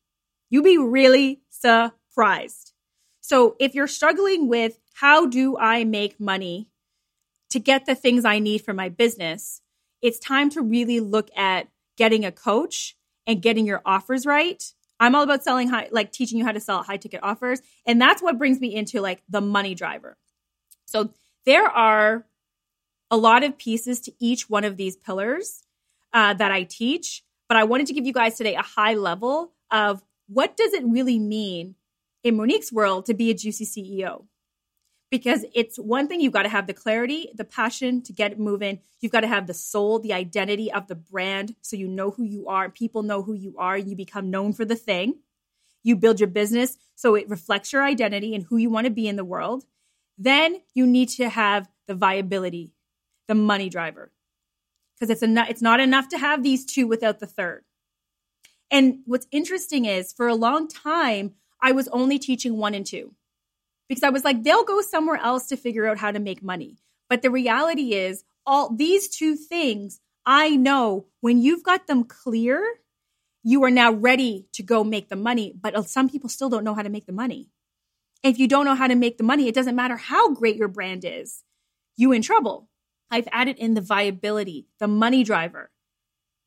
You'd 0.50 0.64
be 0.64 0.78
really 0.78 1.40
surprised. 1.48 2.72
So 3.20 3.56
if 3.60 3.74
you're 3.74 3.86
struggling 3.86 4.48
with 4.48 4.78
how 4.94 5.26
do 5.26 5.56
i 5.56 5.84
make 5.84 6.20
money 6.20 6.68
to 7.52 7.60
get 7.60 7.86
the 7.86 7.94
things 7.94 8.24
i 8.24 8.38
need 8.38 8.58
for 8.58 8.74
my 8.74 8.88
business 8.88 9.62
it's 10.02 10.18
time 10.18 10.50
to 10.50 10.60
really 10.60 11.00
look 11.00 11.30
at 11.36 11.68
getting 11.96 12.24
a 12.24 12.32
coach 12.32 12.96
and 13.26 13.40
getting 13.40 13.66
your 13.66 13.80
offers 13.86 14.26
right. 14.26 14.62
I'm 14.98 15.14
all 15.14 15.22
about 15.22 15.44
selling 15.44 15.68
high, 15.68 15.88
like 15.90 16.12
teaching 16.12 16.38
you 16.38 16.44
how 16.44 16.52
to 16.52 16.60
sell 16.60 16.82
high 16.82 16.96
ticket 16.96 17.20
offers. 17.22 17.60
And 17.86 18.00
that's 18.00 18.22
what 18.22 18.38
brings 18.38 18.60
me 18.60 18.74
into 18.74 19.00
like 19.00 19.22
the 19.28 19.40
money 19.40 19.74
driver. 19.74 20.16
So 20.86 21.10
there 21.44 21.66
are 21.66 22.26
a 23.10 23.16
lot 23.16 23.44
of 23.44 23.58
pieces 23.58 24.00
to 24.02 24.12
each 24.18 24.48
one 24.48 24.64
of 24.64 24.76
these 24.76 24.96
pillars 24.96 25.64
uh, 26.12 26.34
that 26.34 26.50
I 26.50 26.64
teach, 26.64 27.22
but 27.48 27.56
I 27.56 27.64
wanted 27.64 27.86
to 27.88 27.94
give 27.94 28.06
you 28.06 28.12
guys 28.12 28.36
today 28.36 28.54
a 28.54 28.62
high 28.62 28.94
level 28.94 29.52
of 29.70 30.02
what 30.28 30.56
does 30.56 30.72
it 30.72 30.84
really 30.84 31.18
mean 31.18 31.74
in 32.22 32.36
Monique's 32.36 32.72
world 32.72 33.06
to 33.06 33.14
be 33.14 33.30
a 33.30 33.34
juicy 33.34 33.66
CEO? 33.66 34.24
Because 35.12 35.44
it's 35.52 35.76
one 35.76 36.08
thing 36.08 36.22
you've 36.22 36.32
got 36.32 36.44
to 36.44 36.48
have 36.48 36.66
the 36.66 36.72
clarity, 36.72 37.28
the 37.34 37.44
passion 37.44 38.00
to 38.00 38.14
get 38.14 38.40
moving. 38.40 38.80
You've 38.98 39.12
got 39.12 39.20
to 39.20 39.28
have 39.28 39.46
the 39.46 39.52
soul, 39.52 39.98
the 39.98 40.14
identity 40.14 40.72
of 40.72 40.86
the 40.88 40.94
brand 40.94 41.54
so 41.60 41.76
you 41.76 41.86
know 41.86 42.12
who 42.12 42.24
you 42.24 42.48
are, 42.48 42.70
people 42.70 43.02
know 43.02 43.22
who 43.22 43.34
you 43.34 43.54
are, 43.58 43.76
you 43.76 43.94
become 43.94 44.30
known 44.30 44.54
for 44.54 44.64
the 44.64 44.74
thing. 44.74 45.18
You 45.82 45.96
build 45.96 46.18
your 46.18 46.30
business 46.30 46.78
so 46.94 47.14
it 47.14 47.28
reflects 47.28 47.74
your 47.74 47.82
identity 47.82 48.34
and 48.34 48.44
who 48.44 48.56
you 48.56 48.70
want 48.70 48.86
to 48.86 48.90
be 48.90 49.06
in 49.06 49.16
the 49.16 49.24
world. 49.24 49.66
Then 50.16 50.62
you 50.72 50.86
need 50.86 51.10
to 51.10 51.28
have 51.28 51.68
the 51.86 51.94
viability, 51.94 52.72
the 53.28 53.34
money 53.34 53.68
driver. 53.68 54.12
Because 54.94 55.10
it's 55.10 55.22
enough, 55.22 55.50
it's 55.50 55.60
not 55.60 55.78
enough 55.78 56.08
to 56.08 56.18
have 56.18 56.42
these 56.42 56.64
two 56.64 56.86
without 56.86 57.18
the 57.18 57.26
third. 57.26 57.64
And 58.70 59.00
what's 59.04 59.26
interesting 59.30 59.84
is 59.84 60.10
for 60.10 60.26
a 60.26 60.34
long 60.34 60.68
time, 60.68 61.34
I 61.60 61.72
was 61.72 61.86
only 61.88 62.18
teaching 62.18 62.56
one 62.56 62.72
and 62.72 62.86
two 62.86 63.14
because 63.92 64.04
I 64.04 64.08
was 64.08 64.24
like, 64.24 64.42
they'll 64.42 64.64
go 64.64 64.80
somewhere 64.80 65.18
else 65.18 65.48
to 65.48 65.56
figure 65.58 65.86
out 65.86 65.98
how 65.98 66.10
to 66.10 66.18
make 66.18 66.42
money. 66.42 66.78
But 67.10 67.20
the 67.20 67.30
reality 67.30 67.92
is, 67.92 68.24
all 68.46 68.74
these 68.74 69.06
two 69.06 69.36
things, 69.36 70.00
I 70.24 70.56
know 70.56 71.08
when 71.20 71.42
you've 71.42 71.62
got 71.62 71.86
them 71.86 72.04
clear, 72.04 72.64
you 73.42 73.62
are 73.64 73.70
now 73.70 73.92
ready 73.92 74.46
to 74.54 74.62
go 74.62 74.82
make 74.82 75.10
the 75.10 75.16
money. 75.16 75.52
But 75.60 75.74
uh, 75.74 75.82
some 75.82 76.08
people 76.08 76.30
still 76.30 76.48
don't 76.48 76.64
know 76.64 76.74
how 76.74 76.80
to 76.82 76.88
make 76.88 77.04
the 77.04 77.12
money. 77.12 77.50
if 78.22 78.38
you 78.38 78.48
don't 78.48 78.64
know 78.64 78.74
how 78.74 78.86
to 78.86 78.94
make 78.94 79.18
the 79.18 79.24
money, 79.24 79.48
it 79.48 79.54
doesn't 79.54 79.76
matter 79.76 79.96
how 79.96 80.32
great 80.32 80.56
your 80.56 80.68
brand 80.68 81.04
is, 81.04 81.42
you 81.96 82.12
in 82.12 82.22
trouble. 82.22 82.68
I've 83.10 83.28
added 83.30 83.58
in 83.58 83.74
the 83.74 83.80
viability, 83.80 84.68
the 84.78 84.88
money 84.88 85.22
driver. 85.24 85.70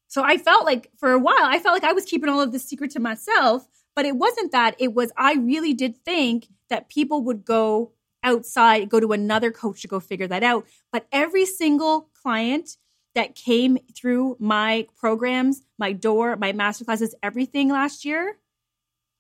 So 0.07 0.23
I 0.23 0.37
felt 0.37 0.65
like 0.65 0.89
for 0.97 1.11
a 1.11 1.19
while, 1.19 1.35
I 1.43 1.59
felt 1.59 1.73
like 1.73 1.83
I 1.83 1.93
was 1.93 2.05
keeping 2.05 2.29
all 2.29 2.41
of 2.41 2.51
this 2.51 2.65
secret 2.65 2.91
to 2.91 2.99
myself, 2.99 3.67
but 3.95 4.05
it 4.05 4.15
wasn't 4.15 4.51
that. 4.51 4.75
It 4.79 4.93
was, 4.93 5.11
I 5.17 5.35
really 5.35 5.73
did 5.73 6.03
think 6.03 6.47
that 6.69 6.89
people 6.89 7.23
would 7.23 7.45
go 7.45 7.91
outside, 8.23 8.89
go 8.89 8.99
to 8.99 9.13
another 9.13 9.51
coach 9.51 9.81
to 9.81 9.87
go 9.87 9.99
figure 9.99 10.27
that 10.27 10.43
out. 10.43 10.65
But 10.91 11.07
every 11.11 11.45
single 11.45 12.09
client 12.21 12.77
that 13.13 13.35
came 13.35 13.77
through 13.95 14.35
my 14.39 14.87
programs, 14.97 15.61
my 15.77 15.93
door, 15.93 16.35
my 16.35 16.51
masterclasses, 16.51 17.13
everything 17.23 17.69
last 17.69 18.03
year, 18.03 18.37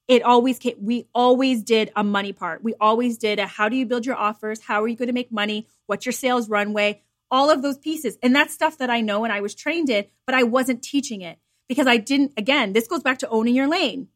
it 0.07 0.21
always 0.21 0.59
came, 0.59 0.75
we 0.79 1.07
always 1.15 1.63
did 1.63 1.91
a 1.95 2.03
money 2.03 2.33
part. 2.33 2.63
We 2.63 2.73
always 2.79 3.17
did 3.17 3.39
a 3.39 3.47
how 3.47 3.69
do 3.69 3.75
you 3.75 3.85
build 3.85 4.05
your 4.05 4.15
offers? 4.15 4.61
How 4.61 4.83
are 4.83 4.87
you 4.87 4.95
going 4.95 5.07
to 5.07 5.13
make 5.13 5.31
money? 5.31 5.67
What's 5.87 6.05
your 6.05 6.13
sales 6.13 6.49
runway? 6.49 7.01
All 7.31 7.49
of 7.49 7.61
those 7.61 7.77
pieces. 7.77 8.17
And 8.21 8.35
that's 8.35 8.53
stuff 8.53 8.77
that 8.79 8.89
I 8.89 9.01
know 9.01 9.23
and 9.23 9.33
I 9.33 9.41
was 9.41 9.55
trained 9.55 9.89
in, 9.89 10.05
but 10.25 10.35
I 10.35 10.43
wasn't 10.43 10.83
teaching 10.83 11.21
it 11.21 11.39
because 11.67 11.87
I 11.87 11.97
didn't, 11.97 12.33
again, 12.37 12.73
this 12.73 12.87
goes 12.87 13.01
back 13.01 13.19
to 13.19 13.29
owning 13.29 13.55
your 13.55 13.67
lane. 13.67 14.09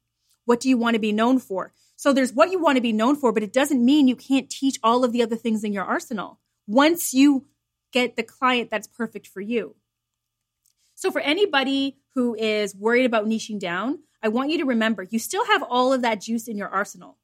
What 0.50 0.60
do 0.60 0.68
you 0.68 0.80
want 0.80 0.96
to 0.96 1.00
be 1.00 1.12
known 1.12 1.38
for? 1.38 1.74
So 1.96 2.12
there's 2.12 2.34
what 2.34 2.50
you 2.50 2.58
want 2.58 2.78
to 2.78 2.82
be 2.82 2.92
known 2.92 3.16
for, 3.16 3.32
but 3.32 3.44
it 3.44 3.54
doesn't 3.54 3.86
mean 3.86 4.08
you 4.08 4.16
can't 4.16 4.50
teach 4.50 4.80
all 4.82 5.04
of 5.04 5.12
the 5.12 5.22
other 5.22 5.36
things 5.36 5.64
in 5.64 5.74
your 5.74 5.84
arsenal 5.84 6.40
once 6.66 7.14
you 7.14 7.46
get 7.92 8.16
the 8.16 8.24
client 8.24 8.72
that's 8.72 8.88
perfect 8.88 9.28
for 9.28 9.42
you. 9.42 9.76
So 10.96 11.12
for 11.12 11.22
anybody 11.22 12.00
who 12.16 12.34
is 12.34 12.76
worried 12.76 13.06
about 13.06 13.28
niching 13.28 13.60
down, 13.60 14.00
I 14.24 14.30
want 14.30 14.50
you 14.50 14.58
to 14.58 14.66
remember 14.66 15.04
you 15.04 15.20
still 15.20 15.46
have 15.46 15.62
all 15.62 15.94
of 15.94 16.02
that 16.02 16.20
juice 16.20 16.48
in 16.48 16.58
your 16.58 16.70
arsenal. 16.70 17.18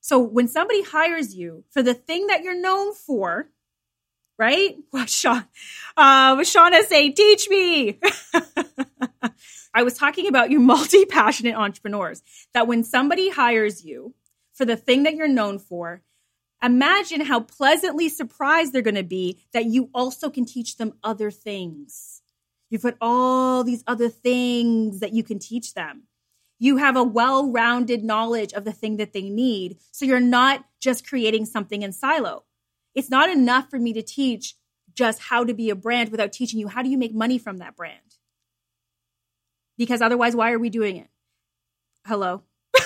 So 0.00 0.18
when 0.18 0.48
somebody 0.48 0.84
hires 0.84 1.34
you 1.34 1.64
for 1.70 1.82
the 1.82 1.92
thing 1.92 2.28
that 2.28 2.42
you're 2.42 2.58
known 2.58 2.94
for, 2.94 3.50
right? 4.42 4.76
Well, 4.92 5.06
Sean, 5.06 5.44
uh, 5.96 6.36
Shauna 6.36 6.82
saying, 6.82 7.14
teach 7.14 7.48
me. 7.48 7.98
I 9.74 9.84
was 9.84 9.94
talking 9.94 10.26
about 10.26 10.50
you 10.50 10.58
multi 10.72 11.06
passionate 11.06 11.54
entrepreneurs 11.54 12.22
that 12.52 12.66
when 12.66 12.84
somebody 12.84 13.30
hires 13.30 13.84
you 13.84 14.14
for 14.52 14.64
the 14.64 14.76
thing 14.76 15.04
that 15.04 15.14
you're 15.14 15.28
known 15.28 15.58
for, 15.58 16.02
imagine 16.62 17.22
how 17.22 17.40
pleasantly 17.40 18.08
surprised 18.08 18.72
they're 18.72 18.82
going 18.82 18.96
to 18.96 19.02
be 19.02 19.38
that 19.52 19.64
you 19.66 19.88
also 19.94 20.28
can 20.28 20.44
teach 20.44 20.76
them 20.76 20.92
other 21.02 21.30
things. 21.30 22.20
You've 22.68 22.82
got 22.82 22.96
all 23.00 23.64
these 23.64 23.84
other 23.86 24.08
things 24.08 25.00
that 25.00 25.12
you 25.12 25.22
can 25.22 25.38
teach 25.38 25.72
them. 25.72 26.02
You 26.58 26.76
have 26.78 26.96
a 26.96 27.04
well 27.04 27.50
rounded 27.50 28.04
knowledge 28.04 28.52
of 28.52 28.64
the 28.64 28.72
thing 28.72 28.96
that 28.98 29.12
they 29.12 29.28
need. 29.28 29.78
So 29.92 30.04
you're 30.04 30.20
not 30.20 30.64
just 30.80 31.08
creating 31.08 31.46
something 31.46 31.82
in 31.82 31.92
silo. 31.92 32.44
It's 32.94 33.10
not 33.10 33.30
enough 33.30 33.70
for 33.70 33.78
me 33.78 33.92
to 33.94 34.02
teach 34.02 34.54
just 34.94 35.20
how 35.20 35.44
to 35.44 35.54
be 35.54 35.70
a 35.70 35.74
brand 35.74 36.10
without 36.10 36.32
teaching 36.32 36.60
you 36.60 36.68
how 36.68 36.82
do 36.82 36.90
you 36.90 36.98
make 36.98 37.14
money 37.14 37.38
from 37.38 37.58
that 37.58 37.76
brand. 37.76 38.00
Because 39.78 40.02
otherwise, 40.02 40.36
why 40.36 40.52
are 40.52 40.58
we 40.58 40.68
doing 40.70 40.98
it? 40.98 41.08
Hello. 42.06 42.42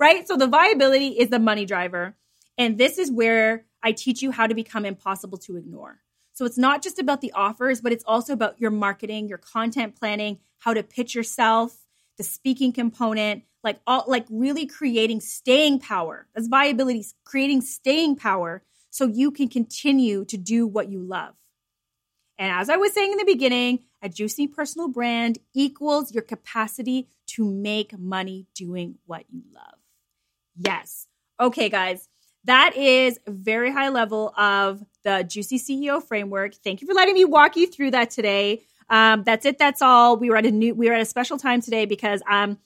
right? 0.00 0.26
So 0.26 0.36
the 0.36 0.48
viability 0.48 1.08
is 1.08 1.28
the 1.28 1.38
money 1.38 1.64
driver. 1.64 2.16
And 2.58 2.78
this 2.78 2.98
is 2.98 3.10
where 3.10 3.66
I 3.82 3.92
teach 3.92 4.22
you 4.22 4.30
how 4.30 4.46
to 4.46 4.54
become 4.54 4.84
impossible 4.84 5.38
to 5.38 5.56
ignore. 5.56 6.00
So 6.32 6.44
it's 6.44 6.58
not 6.58 6.82
just 6.82 6.98
about 6.98 7.20
the 7.20 7.32
offers, 7.32 7.80
but 7.80 7.92
it's 7.92 8.04
also 8.04 8.32
about 8.32 8.60
your 8.60 8.72
marketing, 8.72 9.28
your 9.28 9.38
content 9.38 9.94
planning, 9.96 10.38
how 10.58 10.74
to 10.74 10.82
pitch 10.82 11.14
yourself, 11.14 11.76
the 12.16 12.24
speaking 12.24 12.72
component, 12.72 13.44
like 13.64 13.80
all 13.86 14.04
like 14.06 14.26
really 14.30 14.66
creating 14.66 15.20
staying 15.20 15.80
power. 15.80 16.28
That's 16.34 16.46
viability, 16.46 17.04
creating 17.24 17.62
staying 17.62 18.16
power 18.16 18.62
so 18.90 19.06
you 19.06 19.30
can 19.30 19.48
continue 19.48 20.24
to 20.26 20.36
do 20.36 20.66
what 20.66 20.88
you 20.88 21.00
love. 21.02 21.34
And 22.38 22.52
as 22.52 22.68
I 22.68 22.76
was 22.76 22.92
saying 22.92 23.12
in 23.12 23.18
the 23.18 23.24
beginning, 23.24 23.80
a 24.02 24.08
juicy 24.08 24.46
personal 24.46 24.88
brand 24.88 25.38
equals 25.54 26.12
your 26.12 26.22
capacity 26.22 27.08
to 27.28 27.44
make 27.44 27.98
money 27.98 28.46
doing 28.54 28.96
what 29.06 29.24
you 29.30 29.42
love. 29.54 29.78
Yes. 30.56 31.06
Okay, 31.40 31.68
guys. 31.68 32.08
That 32.44 32.76
is 32.76 33.18
very 33.26 33.72
high 33.72 33.88
level 33.88 34.34
of 34.36 34.84
the 35.02 35.24
Juicy 35.24 35.58
CEO 35.58 36.02
framework. 36.02 36.54
Thank 36.54 36.82
you 36.82 36.86
for 36.86 36.92
letting 36.92 37.14
me 37.14 37.24
walk 37.24 37.56
you 37.56 37.66
through 37.66 37.92
that 37.92 38.10
today. 38.10 38.62
Um, 38.90 39.24
that's 39.24 39.46
it. 39.46 39.58
That's 39.58 39.80
all. 39.80 40.18
We 40.18 40.28
were 40.28 40.36
at 40.36 40.44
a 40.44 40.50
new. 40.50 40.74
We 40.74 40.88
were 40.88 40.94
at 40.94 41.00
a 41.00 41.06
special 41.06 41.38
time 41.38 41.62
today 41.62 41.86
because 41.86 42.20
I'm 42.26 42.58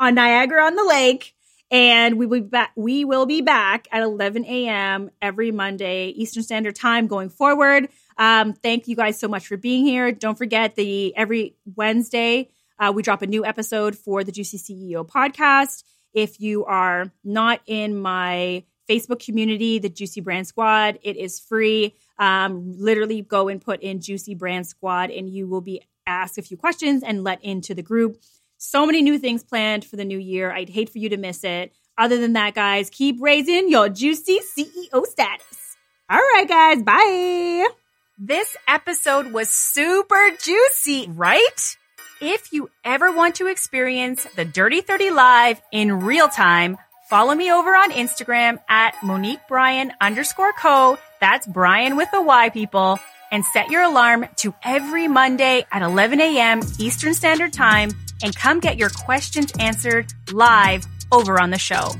on 0.00 0.14
Niagara 0.14 0.64
on 0.64 0.76
the 0.76 0.84
Lake, 0.84 1.34
and 1.70 2.18
we 2.18 2.26
will 2.26 2.40
be 2.40 2.48
back. 2.48 2.72
We 2.76 3.04
will 3.04 3.26
be 3.26 3.40
back 3.40 3.88
at 3.90 4.02
11 4.02 4.44
a.m. 4.44 5.10
every 5.20 5.50
Monday 5.50 6.08
Eastern 6.08 6.42
Standard 6.42 6.76
Time 6.76 7.06
going 7.06 7.28
forward. 7.28 7.88
Um, 8.16 8.52
thank 8.52 8.86
you 8.86 8.96
guys 8.96 9.18
so 9.18 9.28
much 9.28 9.46
for 9.46 9.56
being 9.56 9.84
here. 9.84 10.12
Don't 10.12 10.38
forget 10.38 10.76
the 10.76 11.16
every 11.16 11.56
Wednesday 11.74 12.50
uh, 12.78 12.92
we 12.94 13.02
drop 13.02 13.22
a 13.22 13.26
new 13.26 13.44
episode 13.44 13.96
for 13.96 14.24
the 14.24 14.32
Juicy 14.32 14.58
CEO 14.58 15.06
podcast. 15.06 15.84
If 16.12 16.40
you 16.40 16.64
are 16.64 17.12
not 17.22 17.60
in 17.66 17.98
my 18.00 18.64
Facebook 18.88 19.24
community, 19.24 19.78
the 19.78 19.88
Juicy 19.88 20.20
Brand 20.20 20.46
Squad, 20.46 20.98
it 21.02 21.16
is 21.16 21.40
free. 21.40 21.94
Um, 22.18 22.74
literally 22.78 23.22
go 23.22 23.48
and 23.48 23.60
put 23.60 23.80
in 23.80 24.00
Juicy 24.00 24.34
Brand 24.34 24.66
Squad, 24.66 25.10
and 25.10 25.28
you 25.28 25.46
will 25.46 25.60
be 25.60 25.82
asked 26.06 26.38
a 26.38 26.42
few 26.42 26.56
questions 26.56 27.02
and 27.02 27.24
let 27.24 27.42
into 27.42 27.74
the 27.74 27.82
group. 27.82 28.18
So 28.58 28.86
many 28.86 29.02
new 29.02 29.18
things 29.18 29.42
planned 29.42 29.84
for 29.84 29.96
the 29.96 30.04
new 30.04 30.18
year. 30.18 30.52
I'd 30.52 30.68
hate 30.68 30.90
for 30.90 30.98
you 30.98 31.08
to 31.10 31.16
miss 31.16 31.44
it. 31.44 31.72
Other 31.96 32.18
than 32.18 32.32
that, 32.32 32.54
guys, 32.54 32.90
keep 32.90 33.20
raising 33.20 33.68
your 33.68 33.88
juicy 33.88 34.40
CEO 34.40 35.06
status. 35.06 35.76
All 36.10 36.18
right, 36.18 36.46
guys, 36.48 36.82
bye. 36.82 37.68
This 38.18 38.56
episode 38.68 39.32
was 39.32 39.50
super 39.50 40.30
juicy, 40.42 41.08
right? 41.08 41.76
If 42.20 42.52
you 42.52 42.70
ever 42.84 43.10
want 43.12 43.36
to 43.36 43.46
experience 43.48 44.24
the 44.36 44.44
Dirty 44.44 44.80
30 44.80 45.10
Live 45.10 45.60
in 45.72 46.00
real 46.00 46.28
time, 46.28 46.76
follow 47.10 47.34
me 47.34 47.52
over 47.52 47.70
on 47.70 47.90
Instagram 47.90 48.58
at 48.68 48.94
Monique 49.02 49.46
Bryan 49.48 49.92
underscore 50.00 50.52
co. 50.52 50.98
That's 51.20 51.46
Bryan 51.46 51.96
with 51.96 52.10
the 52.12 52.22
Y 52.22 52.50
people. 52.50 52.98
And 53.32 53.44
set 53.44 53.68
your 53.70 53.82
alarm 53.82 54.26
to 54.36 54.54
every 54.62 55.08
Monday 55.08 55.66
at 55.72 55.82
11 55.82 56.20
a.m. 56.20 56.60
Eastern 56.78 57.14
Standard 57.14 57.52
Time 57.52 57.90
and 58.22 58.34
come 58.34 58.60
get 58.60 58.76
your 58.76 58.90
questions 58.90 59.52
answered 59.58 60.12
live 60.32 60.86
over 61.12 61.40
on 61.40 61.50
the 61.50 61.58
show. 61.58 61.90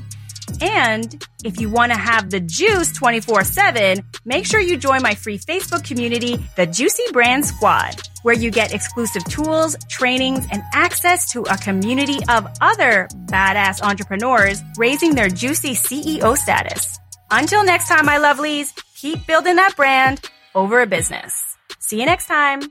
And 0.61 1.25
if 1.43 1.59
you 1.59 1.69
want 1.69 1.91
to 1.91 1.97
have 1.97 2.29
the 2.29 2.39
juice 2.39 2.91
24 2.93 3.43
7, 3.43 4.03
make 4.25 4.45
sure 4.45 4.59
you 4.59 4.77
join 4.77 5.01
my 5.01 5.15
free 5.15 5.37
Facebook 5.37 5.83
community, 5.83 6.37
the 6.55 6.65
Juicy 6.65 7.03
Brand 7.11 7.45
Squad, 7.45 8.01
where 8.23 8.35
you 8.35 8.51
get 8.51 8.73
exclusive 8.73 9.23
tools, 9.25 9.75
trainings, 9.89 10.45
and 10.51 10.63
access 10.73 11.31
to 11.31 11.41
a 11.43 11.57
community 11.57 12.19
of 12.29 12.47
other 12.61 13.07
badass 13.25 13.81
entrepreneurs 13.81 14.61
raising 14.77 15.15
their 15.15 15.29
juicy 15.29 15.71
CEO 15.73 16.37
status. 16.37 16.99
Until 17.31 17.63
next 17.63 17.87
time, 17.87 18.05
my 18.05 18.17
lovelies, 18.17 18.71
keep 18.95 19.25
building 19.25 19.55
that 19.55 19.75
brand 19.75 20.29
over 20.53 20.81
a 20.81 20.87
business. 20.87 21.57
See 21.79 21.99
you 21.99 22.05
next 22.05 22.27
time. 22.27 22.61